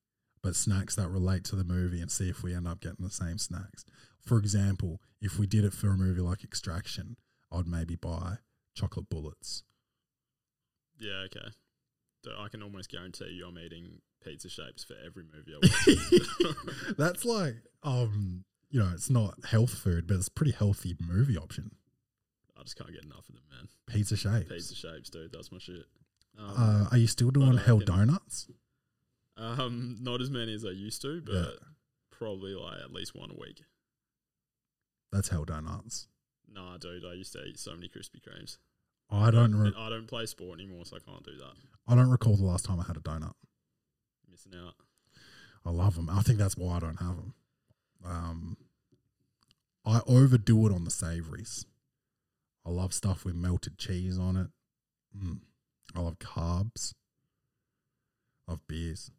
but 0.41 0.55
snacks 0.55 0.95
that 0.95 1.09
relate 1.09 1.43
to 1.43 1.55
the 1.55 1.63
movie 1.63 2.01
and 2.01 2.09
see 2.09 2.28
if 2.28 2.41
we 2.41 2.55
end 2.55 2.67
up 2.67 2.82
getting 2.82 3.05
the 3.05 3.11
same 3.11 3.38
snacks. 3.38 3.86
For 4.24 4.38
example, 4.38 5.01
if 5.21 5.38
we 5.38 5.45
did 5.47 5.65
it 5.65 5.74
for 5.74 5.89
a 5.89 5.97
movie 5.97 6.21
like 6.21 6.43
Extraction, 6.43 7.17
I'd 7.51 7.67
maybe 7.67 7.95
buy 7.95 8.38
chocolate 8.76 9.09
bullets. 9.09 9.63
Yeah, 10.99 11.26
okay. 11.26 11.49
So 12.24 12.32
I 12.39 12.47
can 12.47 12.63
almost 12.63 12.89
guarantee 12.89 13.32
you 13.34 13.45
I'm 13.47 13.57
eating 13.59 13.99
pizza 14.24 14.47
shapes 14.49 14.84
for 14.84 14.95
every 15.05 15.24
movie 15.24 15.53
I 15.53 16.55
watch. 16.55 16.95
That's 16.97 17.26
like, 17.26 17.55
um, 17.84 18.45
you 18.69 18.80
know, 18.80 18.89
it's 18.93 19.09
not 19.09 19.34
health 19.45 19.74
food, 19.74 20.07
but 20.07 20.15
it's 20.15 20.30
a 20.30 20.32
pretty 20.32 20.53
healthy 20.53 20.95
movie 21.05 21.38
option. 21.38 21.71
I 22.57 22.63
just 22.63 22.78
can't 22.78 22.91
get 22.93 23.03
enough 23.03 23.28
of 23.28 23.36
them, 23.36 23.43
man. 23.51 23.67
Pizza 23.88 24.15
shapes. 24.15 24.47
Pizza 24.49 24.76
shapes, 24.76 25.09
dude. 25.09 25.34
That's 25.34 25.51
my 25.51 25.57
shit. 25.57 25.86
Um, 26.39 26.53
Uh, 26.57 26.88
are 26.91 26.97
you 26.97 27.07
still 27.07 27.32
doing 27.32 27.57
Hell 27.57 27.80
Donuts? 27.80 28.47
um, 29.36 29.97
not 29.99 30.21
as 30.21 30.30
many 30.30 30.53
as 30.53 30.63
I 30.63 30.69
used 30.69 31.01
to, 31.01 31.21
but 31.21 31.34
Yeah. 31.34 31.49
probably 32.11 32.55
like 32.55 32.80
at 32.80 32.93
least 32.93 33.13
one 33.15 33.32
a 33.32 33.36
week. 33.36 33.63
That's 35.14 35.30
Hell 35.30 35.45
Donuts. 35.45 36.07
Nah, 36.51 36.78
dude. 36.78 37.05
I 37.05 37.14
used 37.14 37.34
to 37.34 37.43
eat 37.45 37.59
so 37.59 37.76
many 37.76 37.88
Krispy 37.88 38.20
Kremes. 38.20 38.57
I 39.11 39.30
don't. 39.30 39.55
Re- 39.55 39.74
I 39.78 39.89
don't 39.89 40.07
play 40.07 40.26
sport 40.26 40.59
anymore, 40.59 40.86
so 40.86 40.97
I 40.97 40.99
can't 40.99 41.24
do 41.24 41.38
that. 41.38 41.53
I 41.88 41.95
don't 41.95 42.09
recall 42.09 42.36
the 42.36 42.43
last 42.43 42.66
time 42.66 42.80
I 42.80 42.84
had 42.84 42.97
a 42.97 42.99
donut. 42.99 43.34
Missing 44.30 44.53
out. 44.55 44.74
I 45.64 45.70
love 45.70 45.95
them. 45.95 46.09
I 46.09 46.22
think 46.24 46.39
that's 46.39 46.57
why 46.57 46.78
I 46.78 46.80
don't 46.80 46.99
have 46.99 47.16
them. 47.16 47.34
Um, 48.03 48.57
I 49.86 50.01
overdo 50.07 50.66
it 50.66 50.74
on 50.74 50.84
the 50.84 50.91
savories. 50.91 51.68
I 52.66 52.72
love 52.72 52.93
stuff 52.93 53.24
with 53.24 53.36
melted 53.36 53.78
cheese 53.78 54.18
on 54.18 54.36
it. 54.36 54.47
Mm. 55.16 55.41
I 55.95 55.99
love 55.99 56.18
carbs. 56.18 56.95
I 58.47 58.53
love 58.53 58.68
beers. 58.68 59.11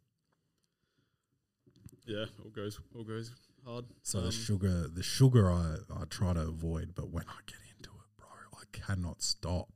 Yeah, 2.05 2.25
all 2.43 2.51
goes 2.51 2.79
all 2.95 3.03
goes 3.03 3.31
hard. 3.65 3.85
So 4.03 4.19
the 4.21 4.27
Um, 4.27 4.31
sugar, 4.31 4.87
the 4.87 5.03
sugar, 5.03 5.51
I, 5.51 5.77
I 5.93 6.05
try 6.09 6.33
to 6.33 6.41
avoid, 6.41 6.93
but 6.95 7.09
when 7.09 7.25
I 7.27 7.37
get 7.45 7.57
into 7.77 7.89
it, 7.91 8.17
bro, 8.17 8.27
I 8.53 8.63
cannot 8.71 9.21
stop. 9.21 9.69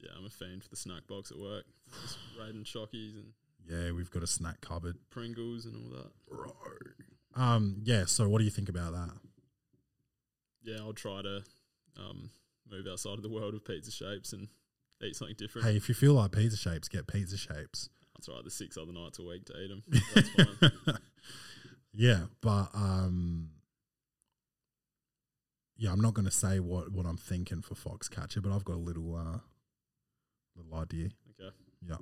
Yeah, 0.00 0.10
I'm 0.16 0.24
a 0.26 0.30
fiend 0.30 0.62
for 0.64 0.68
the 0.70 0.76
snack 0.76 1.06
box 1.06 1.30
at 1.30 1.38
work. 1.38 1.64
Just 2.02 2.18
raiding 2.40 2.64
chockies 2.64 3.14
and 3.14 3.32
Yeah, 3.68 3.92
we've 3.92 4.10
got 4.10 4.22
a 4.22 4.26
snack 4.26 4.60
cupboard, 4.60 4.96
Pringles 5.10 5.64
and 5.66 5.76
all 5.76 5.98
that. 5.98 6.10
bro. 6.28 6.52
Um, 7.34 7.80
yeah. 7.84 8.04
So 8.06 8.28
what 8.28 8.38
do 8.38 8.44
you 8.44 8.50
think 8.50 8.68
about 8.68 8.92
that? 8.92 9.10
Yeah, 10.64 10.78
I'll 10.80 10.92
try 10.92 11.22
to 11.22 11.42
um, 11.98 12.30
move 12.70 12.86
outside 12.90 13.14
of 13.14 13.22
the 13.22 13.28
world 13.30 13.54
of 13.54 13.64
pizza 13.64 13.90
shapes 13.90 14.32
and 14.32 14.48
eat 15.02 15.16
something 15.16 15.34
different. 15.38 15.66
Hey, 15.66 15.76
if 15.76 15.88
you 15.88 15.94
feel 15.94 16.14
like 16.14 16.32
pizza 16.32 16.56
shapes, 16.56 16.88
get 16.88 17.06
pizza 17.06 17.36
shapes. 17.36 17.88
I'll 18.14 18.22
try 18.34 18.40
the 18.44 18.50
six 18.50 18.76
other 18.76 18.92
nights 18.92 19.18
a 19.18 19.22
week 19.24 19.44
to 19.46 19.54
eat 19.60 19.68
them. 19.68 19.82
That's 20.14 20.28
fine. 20.30 20.98
Yeah, 21.92 22.22
but 22.40 22.68
um, 22.74 23.50
yeah, 25.76 25.92
I'm 25.92 26.00
not 26.00 26.14
going 26.14 26.26
to 26.26 26.30
say 26.30 26.60
what 26.60 26.92
what 26.92 27.06
I'm 27.06 27.16
thinking 27.16 27.62
for 27.62 27.74
Foxcatcher, 27.74 28.42
but 28.42 28.52
I've 28.52 28.64
got 28.64 28.76
a 28.76 28.78
little 28.78 29.14
uh, 29.16 29.38
little 30.56 30.74
idea. 30.74 31.08
Okay. 31.40 31.54
Yeah. 31.86 31.96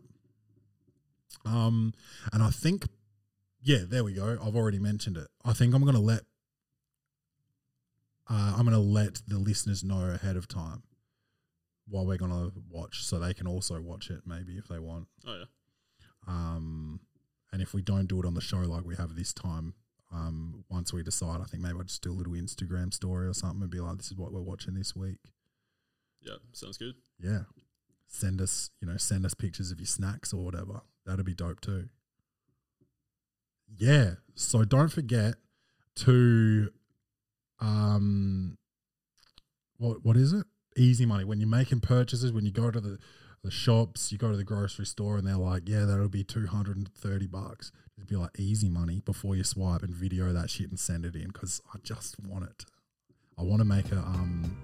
Um, 1.45 1.95
and 2.33 2.43
I 2.43 2.51
think, 2.51 2.87
yeah, 3.63 3.79
there 3.89 4.05
we 4.05 4.13
go. 4.13 4.39
I've 4.45 4.57
already 4.57 4.79
mentioned 4.79 5.17
it. 5.17 5.29
I 5.45 5.53
think 5.53 5.75
I'm 5.75 5.83
going 5.83 5.95
to 5.95 6.01
let, 6.01 6.23
uh, 8.29 8.55
I'm 8.57 8.67
going 8.67 8.73
to 8.73 8.79
let 8.79 9.23
the 9.27 9.39
listeners 9.39 9.83
know 9.83 10.11
ahead 10.11 10.37
of 10.37 10.49
time 10.49 10.83
what 11.89 12.07
we're 12.07 12.19
going 12.19 12.31
to 12.31 12.53
watch, 12.69 13.05
so 13.05 13.19
they 13.19 13.35
can 13.35 13.47
also 13.47 13.81
watch 13.81 14.11
it 14.11 14.21
maybe 14.27 14.55
if 14.59 14.69
they 14.69 14.79
want. 14.79 15.09
Oh 15.27 15.35
yeah. 15.35 15.45
Um, 16.29 17.01
and 17.53 17.63
if 17.63 17.75
we 17.75 17.83
don't 17.83 18.07
do 18.07 18.21
it 18.21 18.27
on 18.27 18.35
the 18.35 18.41
show 18.41 18.59
like 18.59 18.85
we 18.85 18.97
have 18.97 19.17
this 19.17 19.33
time, 19.33 19.75
um, 20.13 20.65
once 20.69 20.93
we 20.93 21.03
decide, 21.03 21.41
I 21.41 21.45
think 21.45 21.63
maybe 21.63 21.77
I'll 21.79 21.85
just 21.85 22.03
do 22.03 22.11
a 22.11 22.15
little 22.15 22.33
Instagram 22.33 22.93
story 22.93 23.27
or 23.29 23.35
something 23.35 23.63
and 23.63 23.71
be 23.71 23.81
like, 23.81 23.99
"This 23.99 24.11
is 24.11 24.17
what 24.17 24.33
we're 24.33 24.41
watching 24.41 24.75
this 24.75 24.97
week." 24.97 25.19
Yeah, 26.21 26.37
sounds 26.53 26.77
good. 26.77 26.95
Yeah, 27.19 27.43
send 28.07 28.41
us, 28.41 28.71
you 28.81 28.89
know, 28.89 28.97
send 28.97 29.25
us 29.25 29.35
pictures 29.35 29.71
of 29.71 29.79
your 29.79 29.87
snacks 29.87 30.33
or 30.33 30.45
whatever. 30.45 30.83
That'd 31.07 31.25
be 31.25 31.35
dope 31.35 31.61
too. 31.61 31.89
Yeah. 33.77 34.15
So 34.35 34.65
don't 34.65 34.89
forget 34.89 35.35
to, 35.97 36.71
um, 37.61 38.59
what 39.79 40.05
what 40.05 40.17
is 40.17 40.33
it? 40.33 40.47
Easy 40.77 41.07
money. 41.07 41.25
When 41.25 41.41
you're 41.41 41.49
making 41.49 41.81
purchases, 41.81 42.33
when 42.33 42.45
you 42.45 42.53
go 42.53 42.71
to 42.71 42.81
the 42.81 42.99
the 43.43 43.51
shops, 43.51 44.13
you 44.13 44.19
go 44.19 44.31
to 44.31 44.37
the 44.37 44.45
grocery 44.45 44.87
store, 44.87 45.17
and 45.17 45.27
they're 45.27 45.37
like, 45.37 45.69
"Yeah, 45.69 45.85
that'll 45.85 46.09
be 46.09 46.25
two 46.25 46.47
hundred 46.47 46.77
and 46.77 46.89
thirty 46.89 47.27
bucks." 47.27 47.73
It'd 47.97 48.09
be 48.09 48.17
like, 48.17 48.39
"Easy 48.39 48.69
money" 48.69 49.01
before 49.05 49.37
you 49.37 49.45
swipe 49.45 49.83
and 49.83 49.95
video 49.95 50.33
that 50.33 50.51
shit 50.51 50.69
and 50.69 50.79
send 50.79 51.05
it 51.05 51.15
in 51.15 51.29
because 51.29 51.61
I 51.75 51.79
just 51.83 52.19
want 52.21 52.45
it. 52.45 52.65
I 53.39 53.43
want 53.43 53.61
to 53.61 53.65
make 53.65 53.91
a 53.93 53.99
um 53.99 54.57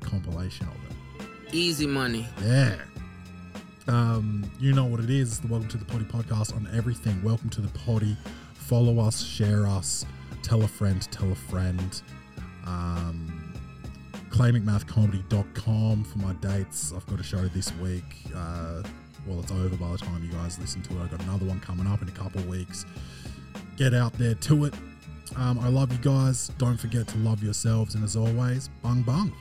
compilation 0.00 0.66
of 0.66 0.74
it. 0.74 1.54
Easy 1.54 1.86
money. 1.86 2.26
Yeah. 2.42 2.76
Um, 3.88 4.50
you 4.60 4.72
know 4.72 4.84
what 4.84 5.00
it 5.00 5.10
is. 5.10 5.40
The 5.40 5.48
Welcome 5.48 5.68
to 5.70 5.78
the 5.78 5.84
Poddy 5.84 6.04
podcast 6.04 6.54
on 6.54 6.68
everything. 6.72 7.22
Welcome 7.22 7.50
to 7.50 7.60
the 7.60 7.78
Poddy. 7.78 8.16
Follow 8.54 9.00
us, 9.00 9.22
share 9.22 9.66
us, 9.66 10.04
tell 10.42 10.62
a 10.62 10.68
friend, 10.68 11.02
tell 11.10 11.30
a 11.32 11.34
friend. 11.34 12.02
Um, 12.66 13.39
ClayMcMathComedy.com 14.30 16.04
for 16.04 16.18
my 16.18 16.32
dates. 16.34 16.92
I've 16.94 17.06
got 17.06 17.20
a 17.20 17.22
show 17.22 17.46
this 17.48 17.72
week. 17.74 18.04
Uh, 18.34 18.82
well, 19.26 19.40
it's 19.40 19.52
over 19.52 19.76
by 19.76 19.92
the 19.92 19.98
time 19.98 20.24
you 20.24 20.30
guys 20.32 20.58
listen 20.58 20.82
to 20.82 20.98
it. 20.98 21.02
I've 21.02 21.10
got 21.10 21.22
another 21.22 21.46
one 21.46 21.60
coming 21.60 21.86
up 21.86 22.00
in 22.02 22.08
a 22.08 22.12
couple 22.12 22.42
weeks. 22.44 22.86
Get 23.76 23.92
out 23.94 24.12
there 24.14 24.34
to 24.34 24.64
it. 24.66 24.74
Um, 25.36 25.58
I 25.60 25.68
love 25.68 25.92
you 25.92 25.98
guys. 25.98 26.50
Don't 26.58 26.76
forget 26.78 27.06
to 27.08 27.18
love 27.18 27.42
yourselves. 27.42 27.94
And 27.94 28.04
as 28.04 28.16
always, 28.16 28.68
bung 28.82 29.02
bung. 29.02 29.32